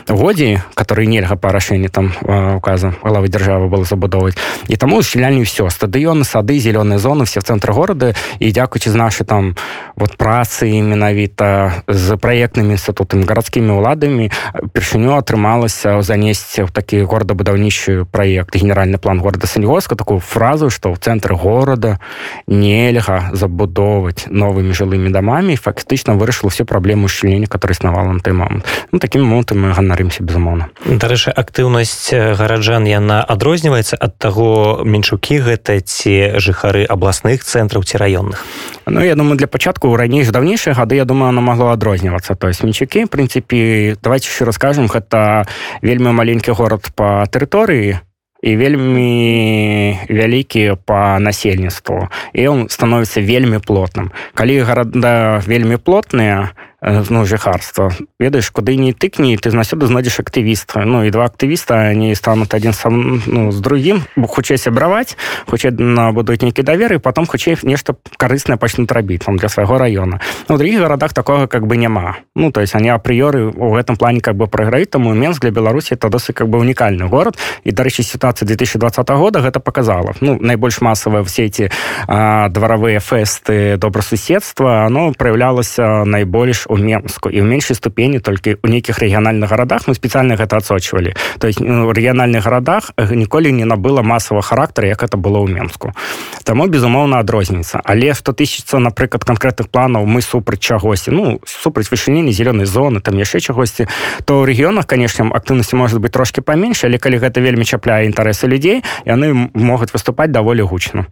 годзе 0.08 0.62
который 0.74 1.06
нельга 1.06 1.36
па 1.36 1.52
рашэнні 1.52 1.88
там 1.88 2.12
указа 2.56 2.94
главы 3.02 3.28
державы 3.28 3.68
было 3.68 3.84
забудоваць 3.84 4.36
і 4.68 4.76
таму 4.76 5.02
сселянне 5.02 5.44
все 5.44 5.68
стадыёны 5.70 6.24
сады 6.24 6.58
зеленые 6.58 6.98
зоны 6.98 7.24
все 7.24 7.40
в 7.40 7.44
цэнтры 7.44 7.72
города. 7.72 8.14
І 8.38 8.52
дзякуючы 8.52 8.90
з 8.90 8.94
нашай 8.94 9.26
там 9.26 9.56
вот 9.96 10.16
працы 10.16 10.70
менавіта 10.80 11.84
з 11.88 12.16
праектнымі 12.16 12.74
інстытутамі 12.74 13.24
гарадскімі 13.24 13.72
ўладамі 13.78 14.30
першыню 14.72 15.18
атрымалася 15.18 16.02
занесці 16.02 16.64
в 16.64 16.70
такі 16.70 17.02
горадабудаўнічую 17.04 18.06
проект 18.06 18.56
генеральны 18.56 18.98
план 18.98 19.20
города 19.20 19.46
саньгоска 19.46 19.96
такую 19.96 20.20
фразу 20.20 20.70
что 20.70 20.92
в 20.92 20.98
цэнтры 20.98 21.36
города 21.36 21.98
нельга 22.46 23.30
забудоўваць 23.32 24.26
новымі 24.30 24.74
жылымі 24.74 25.10
дамамі 25.10 25.56
фактычна 25.56 26.14
вырашыла 26.14 26.50
всю 26.50 26.66
праблему 26.66 27.08
шчылення 27.08 27.46
который 27.46 27.72
існавала 27.72 28.12
на 28.12 28.20
той 28.20 28.32
момант 28.32 28.64
ну, 28.92 28.98
таким 28.98 29.24
момантам 29.24 29.62
мы 29.62 29.72
ганарымся 29.72 30.22
безумоўна. 30.22 30.68
Дарэчы 30.84 31.30
актыўнасць 31.30 32.12
гараджан 32.12 32.84
яна 32.84 33.22
адрозніваецца 33.22 33.96
ад 33.96 34.18
таго 34.18 34.82
меншукі 34.84 35.40
гэта 35.40 35.80
ці 35.80 36.38
жыхары 36.38 36.84
абласных 36.84 37.44
цэнтраў 37.44 37.84
ці 37.84 37.96
раённых? 37.98 38.44
Ну 38.86 39.00
я 39.00 39.14
думаю 39.14 39.36
для 39.36 39.46
пачатку 39.46 39.94
раней 39.96 40.24
даўнейшыя 40.24 40.74
гады 40.74 40.96
я 40.96 41.04
думаю 41.04 41.30
она 41.30 41.40
могла 41.40 41.72
адрознівацца. 41.72 42.34
То 42.34 42.48
есть 42.48 42.62
менчукі 42.62 43.06
прынцыпе 43.06 43.96
давайте 44.02 44.28
еще 44.28 44.44
расскажем 44.44 44.86
гэта 44.86 45.46
вельмі 45.82 46.12
маленькі 46.12 46.52
горад 46.52 46.90
по 46.94 47.24
тэрыторыі 47.30 48.00
і 48.44 48.56
вельмі 48.56 49.98
вялікі 50.10 50.76
по 50.84 51.16
насельніцтву. 51.18 52.08
І 52.32 52.48
он 52.48 52.68
становіцца 52.68 53.24
вельмі 53.24 53.56
плотным. 53.56 54.12
Калі 54.34 54.60
гарада 54.60 55.40
вельмі 55.46 55.80
плотныя 55.80 56.52
то 56.52 56.73
ну, 56.84 57.24
жыхарства 57.24 57.92
ведаеш 58.18 58.50
куды 58.50 58.76
не 58.76 58.92
тыкні 58.92 59.36
ты 59.36 59.50
знасюды 59.50 59.86
знойдзеш 59.86 60.20
актывіста 60.20 60.84
ну 60.84 61.04
і 61.04 61.10
два 61.10 61.26
актывіста 61.26 61.90
они 61.90 62.14
станут 62.14 62.54
адзін 62.54 62.72
сам 62.72 63.22
ну, 63.26 63.52
з 63.52 63.60
другім 63.60 64.04
бо 64.16 64.28
хутчэй 64.28 64.58
сябраваць 64.58 65.16
хутчэй 65.48 65.72
набудуць 65.72 66.42
нейкі 66.42 66.62
даверы 66.62 66.98
потом 66.98 67.26
хутчэй 67.26 67.56
нешта 67.62 67.96
карыснае 68.16 68.58
пачнуць 68.58 68.92
рабіць 68.92 69.24
там 69.24 69.36
для 69.36 69.48
свайго 69.48 69.78
района. 69.78 70.20
Ну, 70.48 70.54
у 70.54 70.58
других 70.58 70.80
гарадах 70.80 71.12
такого 71.12 71.46
как 71.46 71.66
бы 71.66 71.76
няма. 71.76 72.16
Ну 72.34 72.52
то 72.52 72.60
есть 72.60 72.74
они 72.74 72.88
апрыёры 72.88 73.50
у 73.50 73.74
гэтым 73.74 73.96
плане 73.96 74.20
как 74.20 74.36
бы 74.36 74.46
прайграюць 74.46 74.90
таму 74.90 75.14
менск 75.14 75.40
для 75.40 75.50
беларусі 75.50 75.94
это 75.94 76.08
досыць 76.08 76.34
как 76.34 76.48
бы 76.48 76.58
унікальны 76.58 77.08
город 77.08 77.38
і 77.64 77.70
дарэчы 77.70 78.02
сітуацыя 78.02 78.46
2020 78.46 79.08
года 79.10 79.40
гэта 79.40 79.60
показала 79.60 80.14
ну 80.20 80.38
найбольш 80.40 80.80
масавыя 80.80 81.24
все 81.24 81.46
эти 81.46 81.70
дваравыя 82.06 83.00
фэсты 83.00 83.76
добрасуседства 83.76 84.84
оно 84.84 85.12
проявлялася 85.12 86.04
найбольш 86.04 86.66
у 86.74 86.76
менску 86.76 87.30
і 87.30 87.38
ў 87.38 87.46
меншай 87.46 87.78
ступені 87.78 88.18
толькі 88.18 88.58
у 88.62 88.66
нейкіх 88.66 88.98
рэгіянальных 88.98 89.46
гарадах 89.46 89.86
мы 89.86 89.94
спецыяльна 89.94 90.34
гэта 90.34 90.58
адсочвалі 90.58 91.14
то 91.38 91.46
есть 91.46 91.62
у 91.62 91.92
рэгіянальных 91.94 92.42
гарадах 92.42 92.90
ніколі 92.98 93.54
не 93.54 93.64
набыла 93.64 94.02
масавага 94.02 94.42
характара 94.42 94.90
як 94.90 95.06
это 95.06 95.16
было 95.16 95.38
ў 95.38 95.54
менску 95.54 95.94
таму 96.42 96.66
безумоўна 96.66 97.22
адрозніца 97.22 97.78
але 97.84 98.14
што 98.18 98.34
тысяча 98.34 98.82
напрыклад 98.82 99.22
канкрэтных 99.22 99.70
планаў 99.70 100.04
мы 100.04 100.20
супраць 100.20 100.60
чагосьці 100.60 101.14
ну 101.14 101.38
супраць 101.46 101.88
вышынення 101.88 102.34
зеленой 102.34 102.66
зоны 102.66 103.00
там 103.00 103.14
яшчэ 103.14 103.40
чагосьці 103.40 103.86
то 104.26 104.42
ў 104.42 104.50
рэгіёнах 104.50 104.90
канешне 104.90 105.30
актыўнасці 105.30 105.78
может 105.78 106.02
быть 106.02 106.12
трошки 106.12 106.42
паменш 106.42 106.84
але 106.84 106.98
калі 106.98 107.22
гэта 107.22 107.40
вельмі 107.40 107.64
чапляе 107.64 108.10
інтарэсы 108.10 108.50
людзей 108.50 108.82
яны 109.04 109.50
могуць 109.54 109.92
выступаць 109.92 110.32
даволі 110.32 110.62
гучна. 110.62 111.06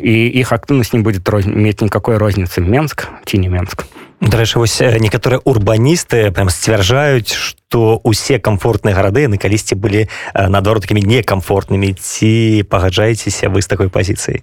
І 0.00 0.14
іх 0.40 0.52
актыўнасць 0.52 0.94
не 0.96 1.00
будет 1.00 1.28
мець 1.46 1.80
никакой 1.80 2.16
розніцы 2.16 2.60
менск 2.60 3.08
ці 3.26 3.38
не 3.38 3.48
менск 3.48 3.84
дарэчы 4.20 4.58
вось 4.58 4.80
некаторыя 4.80 5.40
урбаністы 5.44 6.30
прям 6.30 6.50
сцвярджаюць 6.50 7.32
что 7.32 8.00
усе 8.02 8.38
комфортныя 8.38 8.96
гарады 8.96 9.28
яны 9.28 9.38
калісьці 9.38 9.76
былі 9.76 10.08
наадварот 10.34 10.88
такімі 10.88 11.04
некамфортнымі. 11.04 11.92
Ці 11.94 12.64
пагаджаецеся 12.68 13.48
вы 13.52 13.62
з 13.62 13.68
такой 13.68 13.88
пазіцыяй 13.88 14.42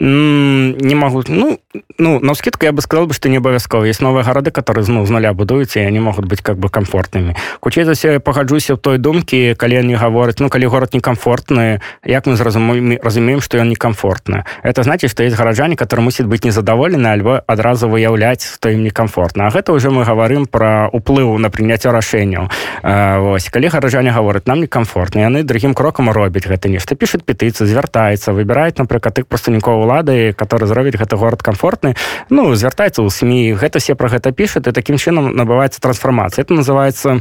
не 0.00 0.94
могу. 0.94 1.22
Ну 1.28 1.58
ну 1.98 2.20
на 2.20 2.34
скидку 2.34 2.64
я 2.64 2.72
бы 2.72 2.80
сказал 2.82 3.06
бы 3.06 3.14
что 3.14 3.28
не 3.28 3.38
абавязкова 3.38 3.84
есть 3.84 4.00
новые 4.00 4.24
города 4.24 4.50
которые 4.50 4.84
ну 4.88 5.04
з 5.04 5.10
нуля 5.10 5.32
будуюцца 5.32 5.80
и 5.80 5.82
они 5.82 6.00
могут 6.00 6.26
быть 6.26 6.42
как 6.42 6.58
бы 6.58 6.68
комфортными. 6.68 7.36
Хутчэй 7.60 7.84
за 7.84 7.94
все 7.94 8.20
пагаджуся 8.20 8.74
в 8.74 8.78
той 8.78 8.98
думкі 8.98 9.54
калі 9.58 9.76
они 9.78 9.94
гавораць 9.94 10.38
ну 10.40 10.48
калі 10.48 10.66
город 10.66 10.94
некомфортны 10.94 11.80
як 12.04 12.26
мы 12.26 12.36
зразумеем 12.36 12.98
разумеем 13.02 13.40
что 13.40 13.58
ён 13.58 13.68
некомфортны 13.68 14.44
это 14.62 14.82
значит 14.82 15.10
что 15.10 15.22
есть 15.22 15.36
гараджане 15.36 15.76
которые 15.76 16.04
мусіць 16.04 16.26
быть 16.26 16.44
незадаволены 16.44 17.06
альбо 17.08 17.42
адразу 17.46 17.88
выяўляць 17.88 18.44
что 18.44 18.70
им 18.70 18.82
некомфортно. 18.82 19.46
А 19.46 19.50
гэта 19.50 19.72
уже 19.72 19.90
мы 19.90 20.04
говорим 20.04 20.46
про 20.46 20.88
уплыў 20.92 21.38
на 21.38 21.50
прыняцце 21.50 21.90
рашэнняў 21.90 22.48
Вось 22.82 23.48
калі 23.50 23.68
гараджане 23.68 24.10
гавораць 24.10 24.46
нам 24.46 24.60
некомфортно 24.60 25.20
яны 25.20 25.42
другим 25.42 25.74
крокам 25.74 26.10
робяць 26.10 26.46
гэта 26.46 26.68
нешта 26.68 26.94
пишет 26.94 27.24
петыцыю 27.24 27.68
звяртаецца 27.68 28.32
выбирает 28.32 28.78
напрыклад 28.78 29.14
тых 29.14 29.26
прадстаўнікоў 29.26 29.67
кіраўнікоў 29.68 29.84
улады 29.84 30.32
который 30.32 30.66
зробіць 30.66 30.96
гэты 30.96 31.16
город 31.16 31.42
комфортны 31.42 31.94
ну 32.30 32.54
звяртаецца 32.54 33.02
ў 33.02 33.10
сМ 33.10 33.56
гэта 33.58 33.78
все 33.78 33.94
про 33.94 34.08
гэта 34.08 34.32
пишут 34.32 34.66
и 34.66 34.72
таким 34.72 34.96
чынам 34.96 35.36
набываецца 35.36 35.80
трансформацыя 35.80 36.44
это 36.44 36.54
называется 36.54 37.20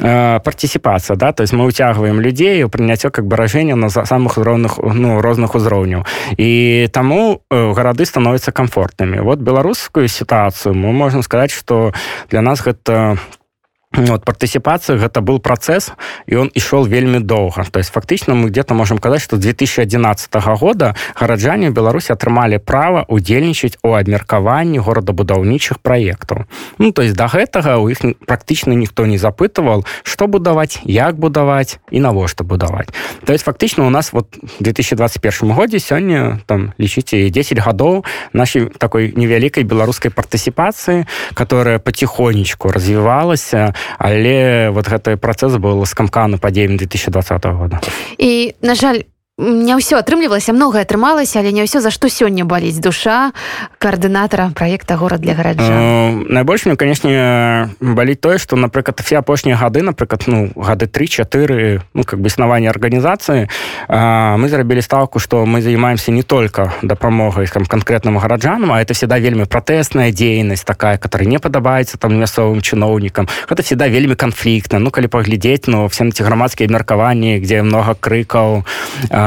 э, 0.00 0.40
партисіпацыя 0.40 1.16
да? 1.16 1.32
То 1.32 1.42
есть 1.42 1.52
мы 1.52 1.64
уцягваем 1.64 2.20
людзей 2.20 2.62
у 2.62 2.68
прыняццё 2.68 3.10
как 3.10 3.26
бы 3.26 3.36
ражэння 3.36 3.74
на 3.74 3.90
самых 3.90 4.38
узроўных 4.38 4.78
ну 4.78 5.20
розных 5.20 5.54
узроўняў. 5.54 6.06
І 6.38 6.88
таму 6.92 7.42
э, 7.50 7.72
гарады 7.72 8.06
становятся 8.06 8.52
комфортнымі 8.52 9.20
вот 9.20 9.38
беларускую 9.38 10.08
сітуацыю 10.08 10.74
мы 10.74 10.92
можем 10.92 11.22
сказать 11.22 11.50
что 11.50 11.92
для 12.30 12.42
нас 12.42 12.62
гэта 12.62 13.18
вот 13.92 14.24
партысіпацыя 14.24 14.96
гэта 14.96 15.20
был 15.20 15.38
працэс 15.38 15.92
і 16.26 16.36
он 16.36 16.50
ішоў 16.54 16.88
вельмі 16.88 17.20
доўга. 17.20 17.64
То 17.70 17.78
есть 17.78 17.92
фактычна 17.92 18.34
мы 18.34 18.48
где-то 18.48 18.74
можем 18.74 18.98
казаць 18.98 19.22
что 19.22 19.36
2011 19.36 20.34
года 20.58 20.96
гараджане 21.14 21.70
беларусі 21.70 22.12
атрымалі 22.12 22.58
права 22.58 23.04
удзельнічаць 23.08 23.76
у 23.82 23.92
абмеркаванні 23.92 24.78
горадабудаўнічых 24.78 25.78
праектаў. 25.80 26.48
Ну 26.78 26.92
то 26.92 27.02
есть 27.02 27.16
до 27.16 27.26
гэтага 27.26 27.78
у 27.78 27.88
іх 27.88 28.00
практычна 28.26 28.72
ніхто 28.72 29.06
не 29.06 29.18
запытывал 29.18 29.84
что 30.02 30.26
будаваць 30.26 30.80
як 30.84 31.18
будаваць 31.18 31.78
і 31.90 32.00
навошта 32.00 32.44
будаваць. 32.44 32.88
То 33.24 33.32
есть 33.32 33.44
фактычна 33.44 33.86
у 33.86 33.90
нас 33.90 34.12
вот 34.12 34.36
2021 34.60 35.52
годзе 35.52 35.78
сёння 35.78 36.40
там 36.46 36.72
лічыце 36.78 37.28
10 37.28 37.58
гадоў 37.58 38.04
нашай 38.32 38.66
такой 38.78 39.12
невялікай 39.16 39.64
беларускай 39.64 40.10
партысіпацыі 40.10 41.04
которая 41.34 41.78
потихонечку 41.78 42.72
развівалася 42.72 43.74
але 43.98 44.70
вот 44.70 44.88
гэты 44.88 45.16
працэс 45.16 45.58
был 45.58 45.84
скамканы 45.86 46.38
падзеем 46.38 46.76
2020 46.76 47.44
года. 47.44 47.80
І 48.18 48.54
на 48.62 48.74
жаль 48.74 49.04
не 49.40 49.72
ўсё 49.72 49.96
атрымлівалася 49.96 50.52
многое 50.52 50.84
атрымалася 50.84 51.40
але 51.40 51.56
не 51.56 51.64
ўсё 51.64 51.80
за 51.80 51.88
што 51.88 52.12
сёння 52.12 52.44
баліць 52.44 52.84
душа 52.84 53.32
коаардынатара 53.80 54.52
проекта 54.52 55.00
горад 55.00 55.24
для 55.24 55.32
гараджа 55.32 55.72
э, 55.72 56.12
найбольш 56.28 56.68
мне 56.68 56.76
канешне 56.76 57.72
баліць 57.80 58.20
тое 58.20 58.36
што 58.36 58.60
напрыклад 58.60 59.00
все 59.00 59.24
апошнія 59.24 59.56
гады 59.56 59.80
напрыклад 59.80 60.28
ну 60.28 60.52
гады 60.52 60.84
три-чатыры 60.84 61.80
ну 61.96 62.04
как 62.04 62.20
бы 62.20 62.28
існавання 62.28 62.68
арганізацыі 62.76 63.48
мы 63.88 64.46
зрабілі 64.52 64.84
ставку 64.84 65.16
што 65.16 65.48
мы 65.48 65.64
занимаемся 65.64 66.12
не 66.12 66.22
только 66.22 66.68
дапамогай 66.82 67.48
там 67.48 67.64
конкретным 67.64 68.20
гараджанам 68.20 68.72
а 68.72 68.84
это 68.84 68.92
всегда 68.92 69.16
вельмі 69.16 69.48
пратэсная 69.48 70.12
дзейнасць 70.12 70.68
такая 70.68 70.98
которая 70.98 71.24
не 71.24 71.40
падабаецца 71.40 71.96
там 71.96 72.20
мясцовым 72.20 72.60
чыноўнікам 72.60 73.32
это 73.48 73.62
всегда 73.62 73.88
вельмі 73.88 74.12
канфліктна 74.12 74.76
ну 74.78 74.90
калі 74.92 75.08
паглядзець 75.08 75.72
ну 75.72 75.88
все 75.88 76.04
на 76.04 76.12
ці 76.12 76.20
грамадскія 76.20 76.68
меркаванні 76.68 77.40
где 77.40 77.62
много 77.64 77.96
крыкаў 77.96 78.68
а 79.08 79.21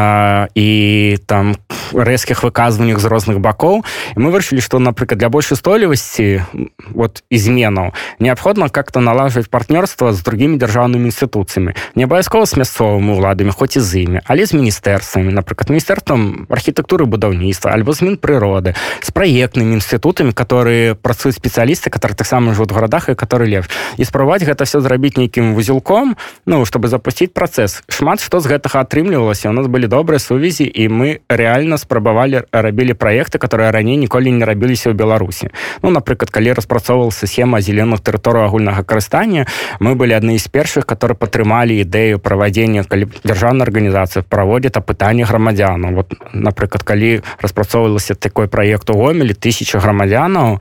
і 0.55 1.17
там 1.25 1.55
рэзкіх 1.93 2.43
выказваннях 2.43 2.99
з 2.99 3.05
розных 3.05 3.39
бакоў 3.39 3.85
і 4.15 4.19
мы 4.19 4.31
вырашылі 4.31 4.61
што 4.61 4.79
напрыклад 4.79 5.19
для 5.19 5.29
большай 5.29 5.57
стойлівасці 5.57 6.43
вот 6.91 7.23
изменаў 7.29 7.93
неабходна 8.19 8.69
как-то 8.69 8.99
налажваць 8.99 9.47
партнёрства 9.47 10.13
з 10.13 10.21
другімі 10.23 10.57
дзяржаўнымі 10.57 11.11
інстытуцыямі 11.11 11.75
не 11.95 12.03
абавязкова 12.03 12.45
з 12.45 12.57
мясцовымі 12.57 13.15
ўладамі 13.19 13.51
хоць 13.51 13.77
і 13.77 13.81
з 13.81 14.05
імі 14.05 14.19
але 14.25 14.45
з 14.45 14.53
міністэрствамі 14.57 15.31
напрыклад 15.33 15.69
міністэрствам 15.69 16.47
архітэктуры 16.49 17.05
будаўніцтва 17.05 17.71
альбо 17.71 17.93
змен 17.93 18.17
прыроды 18.17 18.75
з 19.01 19.09
праектнымі 19.11 19.77
інстытутамі 19.79 20.33
которые 20.33 20.95
працуюць 20.95 21.37
спецыялісты 21.37 21.89
которые 21.89 22.17
таксама 22.17 22.53
жывут 22.53 22.71
в 22.71 22.75
гарадах 22.75 23.09
і 23.09 23.15
которые 23.15 23.49
лев. 23.49 23.69
І 23.97 24.03
спрабаваць 24.05 24.43
гэта 24.43 24.65
все 24.65 24.81
зрабіць 24.81 25.17
нейкім 25.17 25.53
вузелком 25.55 26.17
ну 26.45 26.65
чтобы 26.65 26.87
запусціць 26.87 27.33
працэс 27.33 27.83
шмат 27.89 28.19
што 28.21 28.39
з 28.39 28.47
гэтага 28.47 28.81
атрымлівалася 28.81 29.49
у 29.49 29.53
нас 29.53 29.67
былі 29.67 29.84
добрыя 29.87 30.19
сувязі 30.19 30.65
і 30.65 30.89
мы 30.89 31.19
реально 31.29 31.77
спрабавалі 31.77 32.43
рабілі 32.51 32.93
проекты 32.93 33.37
которые 33.37 33.71
раней 33.71 33.97
ніколі 33.97 34.31
не 34.31 34.45
рабіліся 34.45 34.89
ў 34.89 34.93
беларусі 34.93 35.49
ну 35.83 35.89
напрыклад 35.89 36.29
калі 36.29 36.53
распрацоўвалася 36.53 37.27
схема 37.27 37.61
зеленых 37.61 38.01
тэрыторый 38.01 38.45
агульнага 38.45 38.83
карыстання 38.83 39.45
мы 39.79 39.95
былі 39.95 40.13
адны 40.13 40.37
з 40.39 40.47
першых 40.47 40.85
которые 40.85 41.15
падтрымалі 41.15 41.75
ідэю 41.81 42.19
правядзення 42.19 42.83
калі 42.83 43.09
дзяржаўная 43.23 43.67
арганізацыя 43.67 44.23
праводзіць 44.23 44.77
апытанне 44.77 45.25
грамадзянаў 45.25 45.93
вот 45.93 46.13
напрыклад 46.33 46.83
калі 46.83 47.21
распрацоўвалася 47.41 48.15
такой 48.15 48.47
проект 48.47 48.89
у 48.89 48.93
гомелі 48.93 49.33
тысяча 49.33 49.79
грамадзянаў 49.79 50.59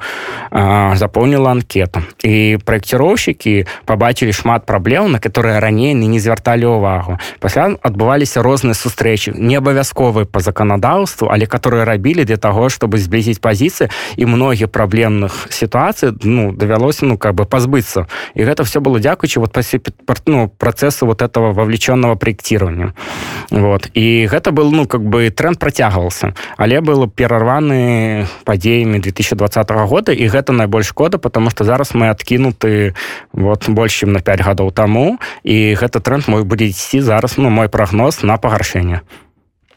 запомніла 0.95 1.51
анкету. 1.51 2.03
І 2.23 2.59
проекціроўшчыкі 2.65 3.67
побачылі 3.87 4.33
шмат 4.33 4.67
праблем 4.67 5.13
на 5.13 5.19
которые 5.19 5.59
раней 5.59 5.95
не 5.95 6.19
звярталі 6.19 6.67
ўвагу 6.67 7.19
пасля 7.41 7.79
адбываліся 7.83 8.43
розныя 8.43 8.75
сустрэчы 8.75 9.13
рэчы 9.14 9.33
не 9.38 9.55
абавязковы 9.55 10.24
по 10.27 10.40
законодаўству 10.40 11.31
але 11.31 11.46
которые 11.46 11.85
рабілі 11.85 12.24
для 12.24 12.37
того 12.37 12.68
чтобы 12.68 12.98
сблизить 12.98 13.40
позиции 13.40 13.88
і 14.16 14.27
многіх 14.27 14.68
праблемных 14.68 15.46
ситуаций 15.50 16.11
ну 16.22 16.53
давялося 16.53 17.07
ну 17.07 17.18
как 17.18 17.35
бы 17.35 17.46
позбыться 17.46 18.07
і 18.35 18.42
гэта 18.42 18.64
все 18.64 18.81
было 18.81 18.98
дзякуючи 18.98 19.38
вот 19.38 19.57
ну, 20.27 20.48
процессу 20.48 21.07
вот 21.07 21.22
этого 21.22 21.53
вовлеченного 21.53 22.16
проектирования 22.16 22.94
вот. 23.50 23.90
І 23.94 24.27
гэта 24.27 24.50
был 24.50 24.70
ну 24.72 24.87
как 24.87 25.03
бы 25.03 25.31
тренд 25.31 25.59
процягвался 25.59 26.35
але 26.57 26.81
было 26.81 27.07
перарваны 27.09 28.27
падзеями 28.44 28.98
2020 28.98 29.70
года 29.70 30.12
і 30.12 30.29
гэта 30.29 30.53
найбольш 30.53 30.88
шкода 30.88 31.18
потому 31.18 31.50
что 31.50 31.64
зараз 31.64 31.94
мы 31.94 32.09
откінуты 32.09 32.94
вот 33.33 33.68
больш 33.68 33.94
чем 33.94 34.12
на 34.12 34.20
5 34.20 34.40
гадоў 34.40 34.72
тому 34.72 35.18
і 35.44 35.74
гэта 35.74 36.00
тренд 36.00 36.29
мой 36.29 36.42
будзе 36.42 36.66
ісці 36.66 37.00
зараз 37.00 37.38
ну 37.38 37.50
мой 37.50 37.68
прогноз 37.68 38.22
на 38.22 38.37
пагаршэнне 38.37 39.04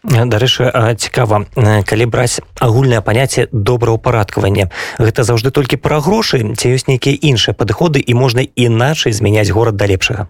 дарэчы 0.07 0.71
цікава 0.97 1.45
калі 1.83 2.05
браць 2.07 2.39
агульнае 2.59 3.01
паняцце 3.01 3.47
добраўпарадкавання. 3.51 4.71
Гэта 4.97 5.23
заўжды 5.27 5.51
толькі 5.51 5.77
пра 5.77 5.99
грошы 5.99 6.55
ці 6.55 6.65
ёсць 6.71 6.87
нейкія 6.87 7.19
іншыя 7.19 7.53
падыходы 7.53 7.99
і 7.99 8.13
можна 8.15 8.47
іначай 8.55 9.11
змяняць 9.11 9.51
горад 9.51 9.75
да 9.75 9.85
лепшага? 9.85 10.27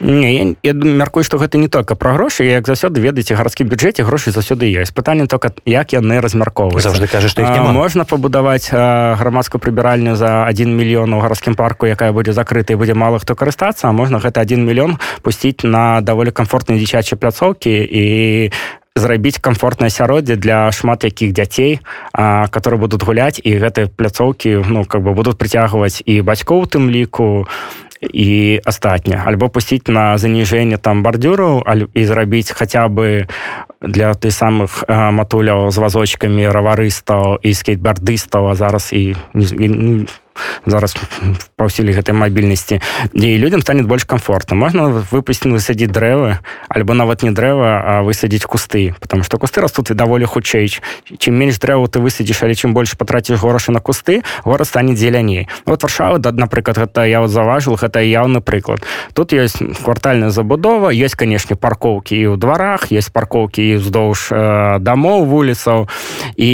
Не, 0.00 0.34
я, 0.34 0.44
я 0.62 0.72
мяркую 0.72 1.24
што 1.24 1.38
гэта 1.38 1.58
не 1.58 1.68
только 1.68 1.94
пра 1.98 2.14
грошы 2.14 2.46
як 2.46 2.66
заўсёды 2.66 3.02
ведаеце 3.02 3.34
гарадскі 3.34 3.66
бюджэце 3.66 4.06
грошы 4.06 4.30
заўсёды 4.30 4.70
ёсць. 4.70 4.94
Пытанне 4.94 5.26
только 5.26 5.52
як 5.66 5.92
яны 5.92 6.20
размяркоўваюць 6.22 6.86
заўжды 6.86 7.10
кажа 7.10 7.28
што 7.28 7.42
можна 7.74 8.04
пабудаваць 8.04 8.70
грамадскую 8.70 9.60
прыбіральню 9.60 10.14
за 10.14 10.46
1 10.46 10.70
мільён 10.70 11.14
у 11.14 11.20
гарадскім 11.20 11.54
парку 11.54 11.86
якая 11.86 12.12
будзе 12.12 12.32
закрыта 12.32 12.72
і 12.72 12.76
будзе 12.76 12.94
мала 12.94 13.18
хто 13.18 13.34
карыстацца 13.34 13.90
можна 13.92 14.22
гэта 14.22 14.46
1 14.46 14.62
мільён 14.62 14.98
пусціць 15.22 15.64
на 15.64 16.00
даволі 16.00 16.30
камфортныя 16.30 16.78
дзіцячыя 16.78 17.18
пляцоўкі 17.18 17.74
і 17.82 18.04
зрабіць 18.98 19.38
комфортное 19.38 19.88
асяроддзе 19.88 20.36
для 20.36 20.70
шмат 20.72 21.04
якіх 21.04 21.32
дзяцей 21.32 21.80
которые 22.12 22.78
будут 22.80 23.02
гуляць 23.02 23.40
і 23.42 23.58
гэты 23.58 23.88
пляцоўкі 23.88 24.62
ну 24.68 24.84
как 24.84 25.02
бы 25.02 25.14
будут 25.14 25.38
прыцягваць 25.38 26.02
і 26.04 26.20
бацькоў 26.22 26.66
тым 26.66 26.90
ліку 26.90 27.46
і 28.02 28.60
астатня 28.64 29.24
альбо 29.26 29.48
пусціць 29.48 29.88
на 29.88 30.18
заніжэнне 30.18 30.78
там 30.78 31.02
бардюраў 31.02 31.64
і 31.94 32.04
зрабіць 32.04 32.54
хаця 32.54 32.86
бы 32.88 33.26
для 33.80 34.14
ты 34.14 34.30
самых 34.30 34.84
матуляў 34.88 35.70
з 35.70 35.78
вазочкамі 35.78 36.46
раварыстаў 36.48 37.42
і 37.42 37.54
скейтбардыстаў 37.54 38.50
а 38.50 38.54
зараз 38.54 38.92
і 38.92 39.16
не 39.34 40.06
зараз 40.66 40.96
паўсілі 41.56 41.92
гэтай 41.92 42.14
мабільнасці. 42.14 42.80
Дзе 43.14 43.36
людям 43.38 43.60
станет 43.62 43.86
больш 43.86 44.04
комфортна 44.04 44.56
можна 44.56 45.04
выпусціць 45.10 45.52
высадзіць 45.52 45.92
дрэвы 45.92 46.38
альбо 46.68 46.94
нават 46.94 47.22
не 47.22 47.30
дрэва 47.30 47.70
а 47.84 47.92
высадзіць 48.02 48.46
кусты 48.46 48.94
потому 49.00 49.22
что 49.22 49.38
кусты 49.38 49.60
растут 49.60 49.90
і 49.90 49.94
даволі 49.94 50.24
хутчэй 50.24 50.68
чым 51.18 51.34
менш 51.34 51.58
дрэву 51.58 51.86
ты 51.88 52.00
высадзіш 52.00 52.42
але 52.42 52.54
чым 52.54 52.74
больш 52.74 52.96
патраціш 52.96 53.40
горашы 53.40 53.72
на 53.72 53.80
кусты 53.80 54.22
горад 54.44 54.66
стане 54.66 54.94
дзеляней 54.94 55.48
вот 55.66 55.82
варшава 55.82 56.18
да 56.18 56.32
напрыклад 56.32 56.78
гэта 56.78 57.06
я 57.06 57.20
вот 57.20 57.30
заважил 57.30 57.76
гэта 57.76 58.00
яўны 58.00 58.40
прыклад 58.40 58.82
тут 59.12 59.32
есть 59.32 59.58
квартальная 59.84 60.30
забудова 60.30 60.90
есть 60.90 61.14
канешне 61.14 61.56
паркоўкі 61.56 62.16
і 62.16 62.24
ў 62.32 62.36
дварах 62.36 62.90
есть 62.90 63.12
паркоўкі 63.12 63.62
і 63.62 63.76
ўздоўж 63.78 64.32
э, 64.32 64.78
дамоў 64.80 65.24
вуліцаў 65.26 65.88
і 66.36 66.50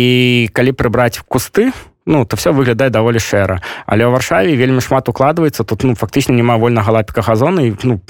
калі 0.52 0.72
прыбраць 0.72 1.20
кусты 1.28 1.70
то 1.70 1.93
ну 2.06 2.24
то 2.24 2.36
все 2.36 2.52
выглядае 2.52 2.90
даволі 2.90 3.18
шэра 3.18 3.60
але 3.86 4.04
ў 4.04 4.10
варшаве 4.12 4.56
вельмі 4.56 4.80
шмат 4.80 5.08
укладваецца 5.08 5.64
тут 5.64 5.84
ну 5.84 5.94
фактычна 5.94 6.32
няма 6.32 6.56
вольнага 6.56 6.92
лапіка 6.92 7.22
газона 7.22 7.64
і 7.64 7.76
ну 7.82 8.00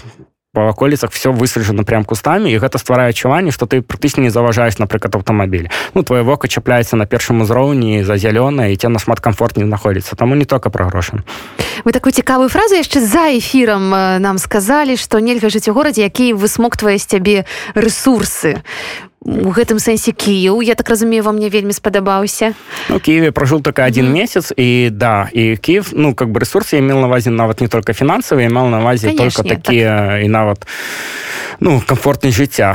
по 0.55 0.69
аколіцах 0.69 1.11
все 1.11 1.31
высаджана 1.31 1.83
прям 1.83 2.05
кустамі 2.05 2.49
і 2.49 2.59
гэта 2.63 2.79
стварае 2.79 3.11
адчуванне 3.11 3.51
што 3.51 3.67
ты 3.67 3.83
практычна 3.83 4.23
не 4.23 4.31
заважаеш 4.31 4.79
напрыклад 4.79 5.19
аўтамабіль. 5.19 5.69
Ну 5.95 6.03
твое 6.07 6.23
вока 6.23 6.47
чапляецца 6.47 6.97
на 6.97 7.07
першым 7.11 7.43
узроўні 7.43 8.07
за 8.07 8.15
зялёна 8.15 8.71
і 8.71 8.77
те 8.79 8.89
нашмат 8.89 9.19
комфортней 9.19 9.67
знаходіцца 9.67 10.15
таму 10.15 10.39
не 10.39 10.47
только 10.47 10.71
пра 10.71 10.87
грошы. 10.87 11.27
Вы 11.85 11.91
такую 11.91 12.15
цікавую 12.15 12.49
фразу 12.49 12.79
яшчэ 12.79 13.03
за 13.03 13.35
эфірам 13.35 14.23
нам 14.23 14.39
сказалі 14.39 14.95
што 14.97 15.19
нельга 15.19 15.51
жыць 15.51 15.69
у 15.69 15.75
горадзе 15.75 16.07
які 16.07 16.39
высмоктвае 16.39 17.03
з 17.03 17.07
цябе 17.07 17.45
ресурсы 17.75 18.63
у 19.25 19.51
гэтым 19.51 19.81
сэнсе 19.81 20.13
Кіў 20.13 20.61
я 20.61 20.75
так 20.75 20.89
разумею 20.89 21.25
вам 21.25 21.37
мне 21.37 21.49
вельмі 21.49 21.73
спадабаўся 21.73 22.53
ну, 22.89 23.01
Киеве 23.01 23.33
прожил 23.33 23.61
только 23.61 23.85
один 23.85 24.07
mm 24.07 24.15
месяц 24.15 24.53
і 24.57 24.91
да 24.93 25.29
і 25.33 25.57
Киев 25.57 25.91
ну 25.93 26.15
как 26.15 26.31
бы 26.31 26.41
ресурсы 26.41 26.79
имел 26.79 27.01
на 27.01 27.09
вазе 27.09 27.31
нават 27.31 27.61
не 27.61 27.69
только 27.69 27.93
фінансавыя 27.93 28.47
имел 28.47 28.67
на 28.67 28.81
вазе 28.81 29.11
только 29.11 29.43
такие 29.43 29.89
так. 29.89 30.25
і 30.25 30.29
нават 30.29 30.67
ну 31.61 31.83
комфортнай 31.87 32.33
жыцця 32.33 32.75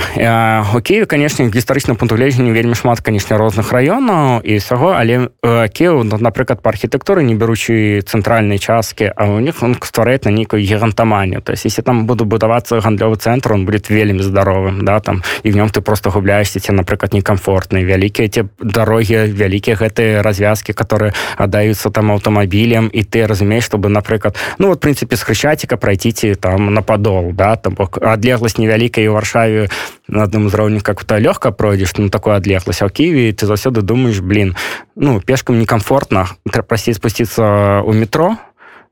у 0.73 0.81
Киеве 0.81 1.05
конечно 1.05 1.43
гістарычным 1.43 1.95
пунктулежні 1.95 2.51
вельмі 2.51 2.75
шмат 2.75 3.01
конечно 3.01 3.37
розных 3.37 3.71
раёнаў 3.71 4.41
і 4.41 4.59
саго 4.59 4.95
але 4.97 5.29
Кеў 5.69 6.03
ну, 6.03 6.17
напрыклад 6.17 6.61
по 6.61 6.69
архітэктуры 6.69 7.23
не 7.23 7.35
бяручы 7.35 8.01
цэнтральнай 8.01 8.57
часткі 8.59 9.13
а 9.15 9.29
у 9.29 9.39
них 9.39 9.63
он 9.63 9.77
стварает 9.81 10.25
на 10.25 10.31
нейкую 10.31 10.63
гігантаманію 10.63 11.41
то 11.41 11.51
есть 11.53 11.65
если 11.65 11.83
там 11.83 12.05
буду 12.05 12.25
будавацца 12.25 12.79
гандлёвы 12.79 13.15
цэнтр 13.15 13.53
он 13.53 13.65
будет 13.65 13.89
вельмі 13.89 14.23
здаровым 14.23 14.83
да 14.83 14.99
там 14.99 15.23
і 15.43 15.51
в 15.51 15.55
нём 15.55 15.69
ты 15.69 15.81
просто 15.81 16.09
губляешь 16.09 16.38
считаешься 16.43 16.73
напрыклад 16.73 17.13
некомфортны 17.13 17.83
вялікія 17.83 18.27
эти 18.27 18.47
дороги 18.59 19.25
вялікія 19.27 19.75
гэтыя 19.75 20.21
развязки 20.21 20.71
которые 20.71 21.13
аддаются 21.37 21.89
там 21.89 22.11
аўтамабілем 22.11 22.89
і 22.93 23.03
ты 23.03 23.27
разумеешь 23.27 23.65
чтобы 23.65 23.89
напрыклад 23.89 24.35
ну 24.57 24.67
вот 24.67 24.79
принципе 24.79 25.15
с 25.15 25.23
хрышчаціка 25.23 25.77
пройдите 25.77 26.35
там 26.35 26.73
на 26.73 26.81
подол 26.81 27.31
да 27.33 27.55
там 27.55 27.73
бок 27.73 27.97
адлегласць 28.01 28.57
невялікая 28.57 29.09
у 29.09 29.13
варшаве 29.13 29.69
на 30.07 30.23
адным 30.23 30.47
узроўні 30.47 30.81
как 30.81 31.03
то 31.03 31.17
лёгка 31.17 31.51
пройдзеш 31.51 31.97
ну 31.97 32.09
такое 32.09 32.35
адлегласць 32.35 32.81
а 32.81 32.87
ў 32.87 32.91
ківе 32.91 33.31
ты 33.33 33.45
заўсёды 33.45 33.81
думаешь 33.81 34.19
блин 34.19 34.55
ну 34.95 35.21
пешкам 35.21 35.59
некомфортна 35.59 36.27
прасцей 36.67 36.93
спусціцца 36.93 37.81
у 37.85 37.93
метро 37.93 38.37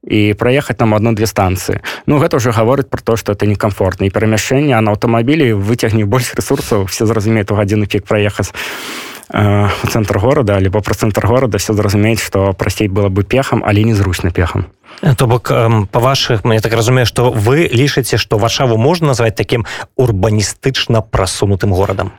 і 0.05 0.33
праехаць 0.33 0.77
там 0.77 0.93
одну-две 0.93 1.25
станцыі 1.25 1.81
Ну 2.05 2.19
гэта 2.19 2.37
уже 2.37 2.51
гаворыць 2.51 2.89
про 2.89 3.01
то 3.01 3.17
что 3.17 3.31
это 3.31 3.45
некомфортна 3.45 4.05
і 4.05 4.13
перамяшэнне 4.13 4.79
на 4.81 4.91
аўтамабілі 4.91 5.53
выцягне 5.53 6.05
больш 6.05 6.33
ресурсаў 6.35 6.85
все 6.85 7.05
зразумеюць 7.05 7.51
у 7.51 7.55
гадзіну 7.55 7.85
пік 7.87 8.05
праехаць 8.05 8.53
э, 9.33 9.69
цэнтр 9.89 10.19
горада 10.19 10.55
альбо 10.55 10.81
про 10.81 10.93
цэнтр 10.93 11.27
горада 11.27 11.57
все 11.57 11.73
зразумеюць 11.73 12.21
что 12.21 12.53
прасцей 12.53 12.87
было 12.87 13.09
бы 13.09 13.23
пехам 13.23 13.63
але 13.65 13.83
незручна 13.83 14.31
пехам 14.31 14.67
то 15.17 15.27
бок 15.27 15.51
по 15.91 15.99
ваших 15.99 16.43
мне 16.43 16.59
так 16.59 16.73
разумею 16.73 17.05
что 17.05 17.31
вы 17.31 17.69
лічыце 17.71 18.17
что 18.17 18.37
варшаву 18.37 18.77
можна 18.77 19.07
назвать 19.07 19.35
таким 19.35 19.65
урбаністычна 19.95 21.01
прасунутым 21.01 21.73
горадам? 21.73 22.11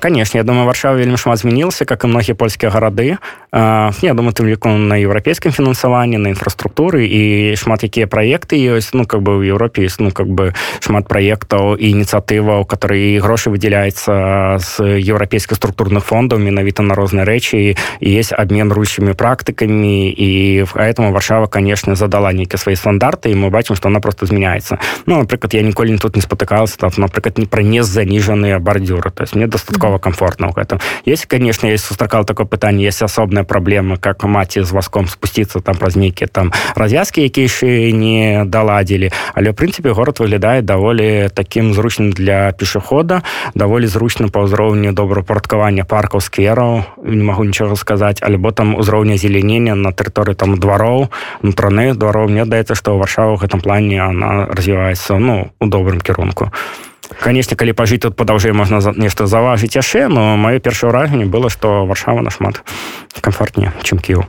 Конечно 0.00 0.38
я 0.38 0.44
думаю 0.44 0.66
варшава 0.66 0.96
вельмі 0.96 1.16
шмат 1.16 1.38
змянился 1.38 1.84
как 1.84 2.04
и 2.04 2.06
многія 2.06 2.34
польскія 2.34 2.70
гарады. 2.70 3.18
Я 3.52 4.14
думаю 4.14 4.32
тым 4.32 4.48
ліку 4.48 4.68
на 4.68 4.96
еўрапейскім 4.96 5.52
фінансаванні 5.52 6.18
на 6.18 6.28
інфраструктуры 6.28 7.04
і 7.04 7.56
шмат 7.56 7.82
якія 7.84 8.06
проекты 8.06 8.56
ёсць. 8.56 8.90
Ну 8.92 9.04
как 9.04 9.22
бы 9.22 9.36
в 9.38 9.42
Европе 9.42 9.88
ну 9.98 10.10
как 10.10 10.28
бы 10.28 10.54
шмат 10.80 11.08
проектаў 11.08 11.76
ініцыятываў 11.76 12.64
которые 12.64 13.20
грошы 13.20 13.50
выделяецца 13.50 14.58
з 14.58 14.80
еўрапейскіх 15.00 15.56
структурных 15.56 16.04
фондаў 16.04 16.38
менавіта 16.38 16.82
на 16.82 16.94
розныя 16.94 17.24
рэчы. 17.24 17.76
Есть 18.00 18.32
обмен 18.32 18.72
ручымі 18.72 19.12
практыкамі 19.12 20.08
і 20.08 20.64
поэтому 20.72 21.12
варшава 21.12 21.46
конечно 21.46 21.94
задала 22.12 22.22
дала 22.22 22.32
нейкія 22.36 22.58
свае 22.60 22.76
стандарты 22.76 23.32
і 23.32 23.34
мы 23.34 23.50
бачым 23.50 23.74
што 23.74 23.88
она 23.88 24.00
просто 24.00 24.26
змяняецца 24.26 24.78
ну 25.06 25.18
напрыклад 25.18 25.54
я 25.54 25.62
ніколі 25.62 25.96
тут 25.98 26.14
не 26.14 26.22
спатыкалася 26.22 26.76
там 26.76 26.92
напрыклад 26.96 27.38
не 27.38 27.46
пра 27.46 27.62
не 27.62 27.82
заніжаныя 27.82 28.60
бардюры 28.60 29.10
то 29.10 29.24
есть 29.24 29.34
мне 29.34 29.46
дастаткова 29.46 29.98
комфортна 29.98 30.46
ў 30.46 30.54
гэтым 30.54 30.78
есть 31.08 31.26
конечно 31.26 31.66
есть 31.66 31.84
сустракал 31.84 32.24
такое 32.24 32.46
пытанне 32.46 32.84
есть 32.84 33.02
асобная 33.02 33.44
праблема 33.44 33.96
как 33.96 34.24
маці 34.24 34.62
з 34.62 34.70
васком 34.70 35.08
спусціцца 35.08 35.60
там 35.60 35.74
праз 35.76 35.96
нейкія 35.96 36.28
там 36.28 36.52
развязкі 36.76 37.24
якія 37.24 37.48
яшчэ 37.48 37.90
не 37.96 38.44
даладзілі 38.44 39.10
але 39.34 39.50
в 39.50 39.54
прынцыпе 39.56 39.90
город 39.96 40.20
выглядае 40.20 40.62
даволі 40.62 41.32
таким 41.34 41.72
зручным 41.72 42.12
для 42.12 42.52
пешехода 42.52 43.22
даволі 43.54 43.88
зручным 43.88 44.28
па 44.28 44.44
ўзроўню 44.44 44.92
добрапарадкавання 44.92 45.88
паркаў 45.88 46.20
сквераў 46.20 46.84
не 47.02 47.24
могу 47.24 47.48
нічога 47.48 47.74
сказаць 47.74 48.22
альбо 48.22 48.52
там 48.52 48.76
узроўня 48.76 49.16
зелянення 49.16 49.74
на 49.74 49.96
тэрыторыі 49.96 50.36
там 50.36 50.60
двароў 50.60 51.08
нутраны 51.42 51.94
двароў 52.02 52.28
мне 52.28 52.44
даецца 52.44 52.74
што 52.74 52.98
варшава 52.98 53.38
ў 53.38 53.42
гэтым 53.46 53.62
плане 53.62 54.02
она 54.02 54.50
развіваецца 54.50 55.18
ну 55.22 55.36
у 55.62 55.66
добрым 55.70 56.02
кірунку 56.02 56.50
канешне 57.22 57.56
калі 57.56 57.76
пажыць 57.78 58.02
тут 58.02 58.18
падаўжэй 58.18 58.56
можна 58.56 58.82
нешта 58.98 59.30
заважыць 59.30 59.76
яшчэ 59.78 60.08
но 60.10 60.34
маё 60.34 60.58
першае 60.58 60.90
ўражанне 60.90 61.30
было 61.30 61.52
што 61.52 61.84
варшава 61.86 62.26
нашмат 62.26 62.62
камфортнее 63.22 63.70
чым 63.86 64.02
кіў 64.02 64.26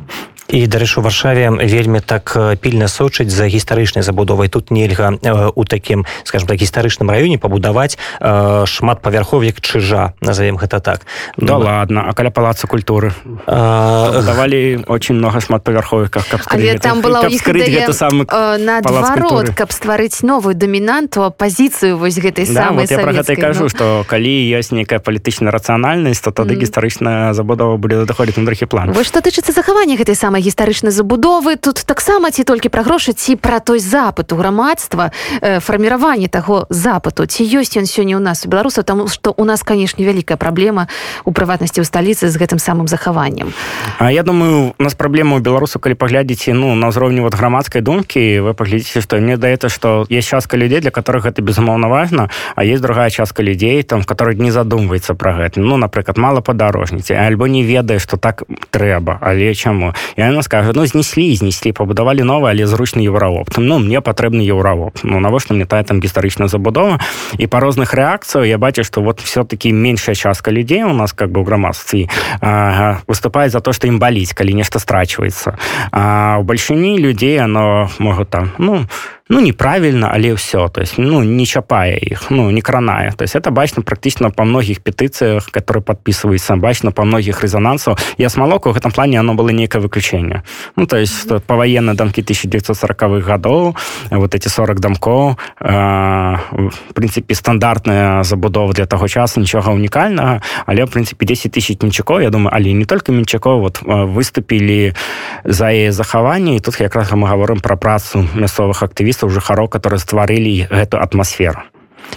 і 0.49 0.67
дарэчы 0.67 0.99
у 0.99 1.03
варшаве 1.03 1.49
вельмі 1.49 1.99
так 1.99 2.37
пільна 2.61 2.87
сочыць 2.87 3.29
за 3.29 3.47
гістарычнай 3.47 4.03
забудовай. 4.03 4.49
Тут 4.49 4.71
нельга 4.71 5.17
у 5.55 5.65
такім 5.65 6.05
скажем 6.23 6.47
так 6.47 6.57
гістарычным 6.57 7.09
раёне 7.09 7.37
пабудаваць 7.37 7.97
шмат 8.65 9.01
павярховік 9.01 9.61
чыжа 9.61 10.13
назовем 10.21 10.57
гэта 10.57 10.79
так. 10.79 11.05
Да 11.37 11.57
ну, 11.57 11.65
ладно 11.65 12.05
а 12.07 12.13
каля 12.13 12.29
палаца 12.29 12.67
культуры? 12.67 13.13
Давалі 13.47 14.85
очень 14.87 15.15
много 15.15 15.39
шмат 15.41 15.63
павярховіках 15.63 16.27
каб 16.27 16.41
там 16.81 17.01
была 17.01 17.29
сам 17.93 18.25
наадварот 18.27 19.55
каб 19.55 19.71
стварыць 19.71 20.23
новую 20.23 20.55
дамінанту 20.55 21.23
апозіцыю 21.23 21.97
вось 21.97 22.17
гэтай 22.17 22.45
да, 22.47 22.67
самой 22.67 22.85
вот 22.85 22.91
я 22.91 22.99
про 22.99 23.13
гэта 23.13 23.35
кажу 23.35 23.69
что 23.69 24.05
калі 24.07 24.33
ёсць 24.53 24.71
нейкая 24.71 24.99
палітычная 24.99 25.51
рацыянальнасць 25.51 26.21
то 26.21 26.31
тады 26.31 26.55
гістарычная 26.55 27.33
забудова 27.33 27.77
будзе 27.77 28.05
даходзіць 28.05 28.37
на 28.37 28.45
другі 28.45 28.65
план. 28.65 28.91
Вось 28.91 29.07
што 29.07 29.19
тычыцца 29.21 29.51
захавання 29.51 29.95
гэтай 29.95 30.15
самай 30.15 30.32
самай 30.33 30.41
гістарычнай 30.41 30.91
забудовы. 30.91 31.57
Тут 31.61 31.85
таксама 31.85 32.31
ці 32.31 32.41
толькі 32.41 32.73
пра 32.73 32.81
грошы 32.81 33.13
ці 33.13 33.37
пра 33.37 33.61
той 33.61 33.77
запыт 33.77 34.33
у 34.33 34.35
грамадства 34.35 35.13
э, 35.41 35.59
фарміраванне 35.61 36.25
таго 36.25 36.65
запыту. 36.73 37.29
Ці 37.29 37.45
ёсць 37.45 37.77
ён 37.77 37.85
сёння 37.85 38.17
ў 38.17 38.23
нас 38.25 38.41
у 38.41 38.49
беларусаў? 38.49 38.81
Таму 38.81 39.05
што 39.13 39.29
у 39.37 39.45
нас 39.45 39.61
канешне 39.61 40.01
вялікая 40.01 40.33
праблема 40.33 40.89
у 41.21 41.37
прыватнасці 41.37 41.81
ў 41.81 41.85
сталіцы 41.85 42.33
з 42.33 42.35
гэтым 42.41 42.57
самым 42.57 42.89
захаваннем. 42.89 43.53
А 44.01 44.09
я 44.09 44.23
думаю 44.25 44.73
у 44.73 44.83
нас 44.83 44.97
праблема 44.97 45.37
ў 45.37 45.45
беларусу 45.45 45.77
калі 45.77 45.93
паглядзіце 45.93 46.57
ну 46.57 46.73
на 46.73 46.89
ўзроўню 46.89 47.21
вот 47.21 47.37
грамадскай 47.37 47.85
думкі 47.85 48.41
вы 48.41 48.57
паглядзіце 48.57 49.05
што 49.05 49.21
мне 49.21 49.37
даецца 49.37 49.69
што 49.69 50.09
есть 50.09 50.33
частка 50.33 50.57
людзей 50.57 50.81
для 50.81 50.89
которых 50.89 51.29
гэта 51.29 51.45
безумоўна 51.45 51.93
важна 51.93 52.33
а 52.57 52.65
есть 52.65 52.81
другая 52.81 53.13
частка 53.13 53.45
людзей 53.45 53.85
там 53.85 54.01
который 54.01 54.33
не 54.33 54.49
задумваецца 54.49 55.13
пра 55.13 55.37
гэта. 55.37 55.61
Ну 55.61 55.77
напрыклад 55.77 56.17
мала 56.17 56.41
падарожніце 56.41 57.13
альбо 57.13 57.45
не 57.45 57.61
ведае 57.61 58.01
што 58.01 58.17
так 58.17 58.41
трэба 58.73 59.21
але 59.21 59.53
чаму. 59.53 59.93
я 60.17 60.22
яна 60.29 60.41
скажа 60.43 60.71
ну 60.75 60.85
знеслі 60.85 61.35
знеслі 61.35 61.71
пабудавалі 61.71 62.23
новы 62.23 62.49
але 62.49 62.67
зручны 62.67 63.03
еўраоп 63.03 63.57
ну 63.57 63.79
мне 63.79 64.01
патрэбны 64.01 64.41
еўраоп 64.41 65.03
ну 65.03 65.19
навошта 65.19 65.53
мне 65.53 65.65
тая 65.65 65.83
там 65.83 65.99
гістарычная 65.99 66.47
забудова. 66.47 66.99
І 67.37 67.47
па 67.47 67.59
розных 67.59 67.93
рэакцыях 67.93 68.47
я 68.47 68.57
бачу 68.57 68.83
што 68.83 69.01
вот 69.01 69.21
все-таки 69.21 69.71
меншая 69.71 70.15
частка 70.15 70.51
людзей 70.51 70.83
у 70.83 70.93
нас 70.93 71.13
как 71.13 71.31
бы 71.31 71.41
ў 71.41 71.45
грамадстве 71.45 72.09
выступаюць 73.07 73.51
за 73.51 73.59
то 73.59 73.73
што 73.73 73.87
ім 73.87 73.99
баліць 73.99 74.33
калі 74.33 74.53
нешта 74.53 74.79
страчваецца 74.79 75.57
у 76.39 76.43
бальшыні 76.43 76.97
людзей 76.97 77.39
оно 77.39 77.89
могут 77.99 78.29
там 78.29 78.51
ну 78.57 78.85
ну 79.33 79.41
неправільна 79.41 80.13
але 80.13 80.37
ўсё 80.37 80.69
то 80.69 80.81
есть 80.81 81.01
ну 81.01 81.23
не 81.25 81.45
чапае 81.49 81.97
іх 81.97 82.29
ну 82.29 82.51
не 82.53 82.61
кранае 82.61 83.17
то 83.17 83.23
есть 83.25 83.35
это 83.35 83.49
бачна 83.49 83.81
практычна 83.81 84.29
па 84.29 84.45
многіх 84.45 84.85
петыцыях 84.85 85.49
которые 85.49 85.81
подписываюцца 85.81 86.55
бачна 86.61 86.91
па 86.93 87.03
многіх 87.03 87.41
рэзонансаў 87.41 87.97
я 88.21 88.29
смалок 88.29 88.69
у 88.69 88.71
гэтым 88.77 88.93
плане 88.93 89.19
оно 89.19 89.33
было 89.33 89.49
нейкае 89.49 89.81
выключэнне 89.81 90.43
ну 90.77 90.85
то 90.85 90.97
есть 91.01 91.25
паваенны 91.47 91.97
дамкі 91.97 92.21
1940х 92.21 93.25
гадоў 93.25 93.75
вот 94.11 94.35
эти 94.35 94.47
40 94.47 94.79
дамкоў 94.79 95.35
в 95.59 96.93
прынцыпе 96.93 97.33
стандартная 97.33 98.21
забудова 98.23 98.73
для 98.73 98.85
таго 98.85 99.07
часу 99.07 99.41
нічога 99.41 99.73
унікальнага 99.73 100.45
але 100.65 100.85
в 100.85 100.93
прынцыпе 100.93 101.25
10 101.25 101.49
тысяч 101.49 101.81
мінчакоў 101.81 102.21
я 102.21 102.29
думаю 102.29 102.53
але 102.53 102.73
не 102.73 102.85
только 102.85 103.11
мінчакоў 103.11 103.65
вот 103.65 103.81
выступілі 103.81 104.93
за 105.43 105.73
яе 105.73 105.91
захаванне 105.91 106.55
і 106.55 106.59
тут 106.59 106.77
якраз 106.79 107.09
мы 107.11 107.27
говорим 107.27 107.59
про 107.59 107.77
працу 107.77 108.29
мясцовых 108.37 108.83
актывістаў 108.83 109.22
актывістаў 109.23 109.29
жыхароў 109.29 109.67
которые 109.67 109.99
стварылі 109.99 110.67
гэту 110.69 110.99
атмасферу 110.99 111.63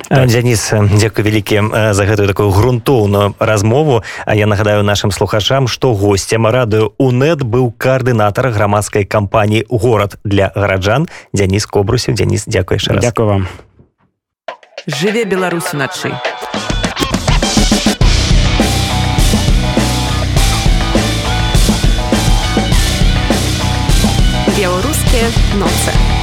так. 0.08 0.26
Дзяніс 0.28 0.74
дзякуй 0.98 1.24
вялікі 1.24 1.62
за 1.94 2.04
гэтую 2.04 2.26
такую 2.28 2.50
грунтоўную 2.50 3.34
размову. 3.38 4.02
А 4.26 4.34
я 4.34 4.46
нагадаю 4.46 4.82
нашим 4.82 5.10
слухачам 5.10 5.68
што 5.68 5.94
гостцем 5.94 6.46
радыё 6.46 6.90
унет 6.98 7.42
быў 7.42 7.72
каардынатар 7.78 8.50
грамадскай 8.50 9.04
кампаніі 9.04 9.64
горад 9.70 10.18
для 10.24 10.52
гараджан 10.54 11.08
Дзяніс 11.32 11.66
кобрусів 11.66 12.14
Дзяніс 12.14 12.44
дзякуй 12.46 12.78
дзякую 12.78 13.26
вам. 13.26 13.48
Жыве 14.86 15.24
беларусь 15.24 15.72
уначы 15.72 16.12
беларускія 24.56 25.28
ноцы 25.56 26.15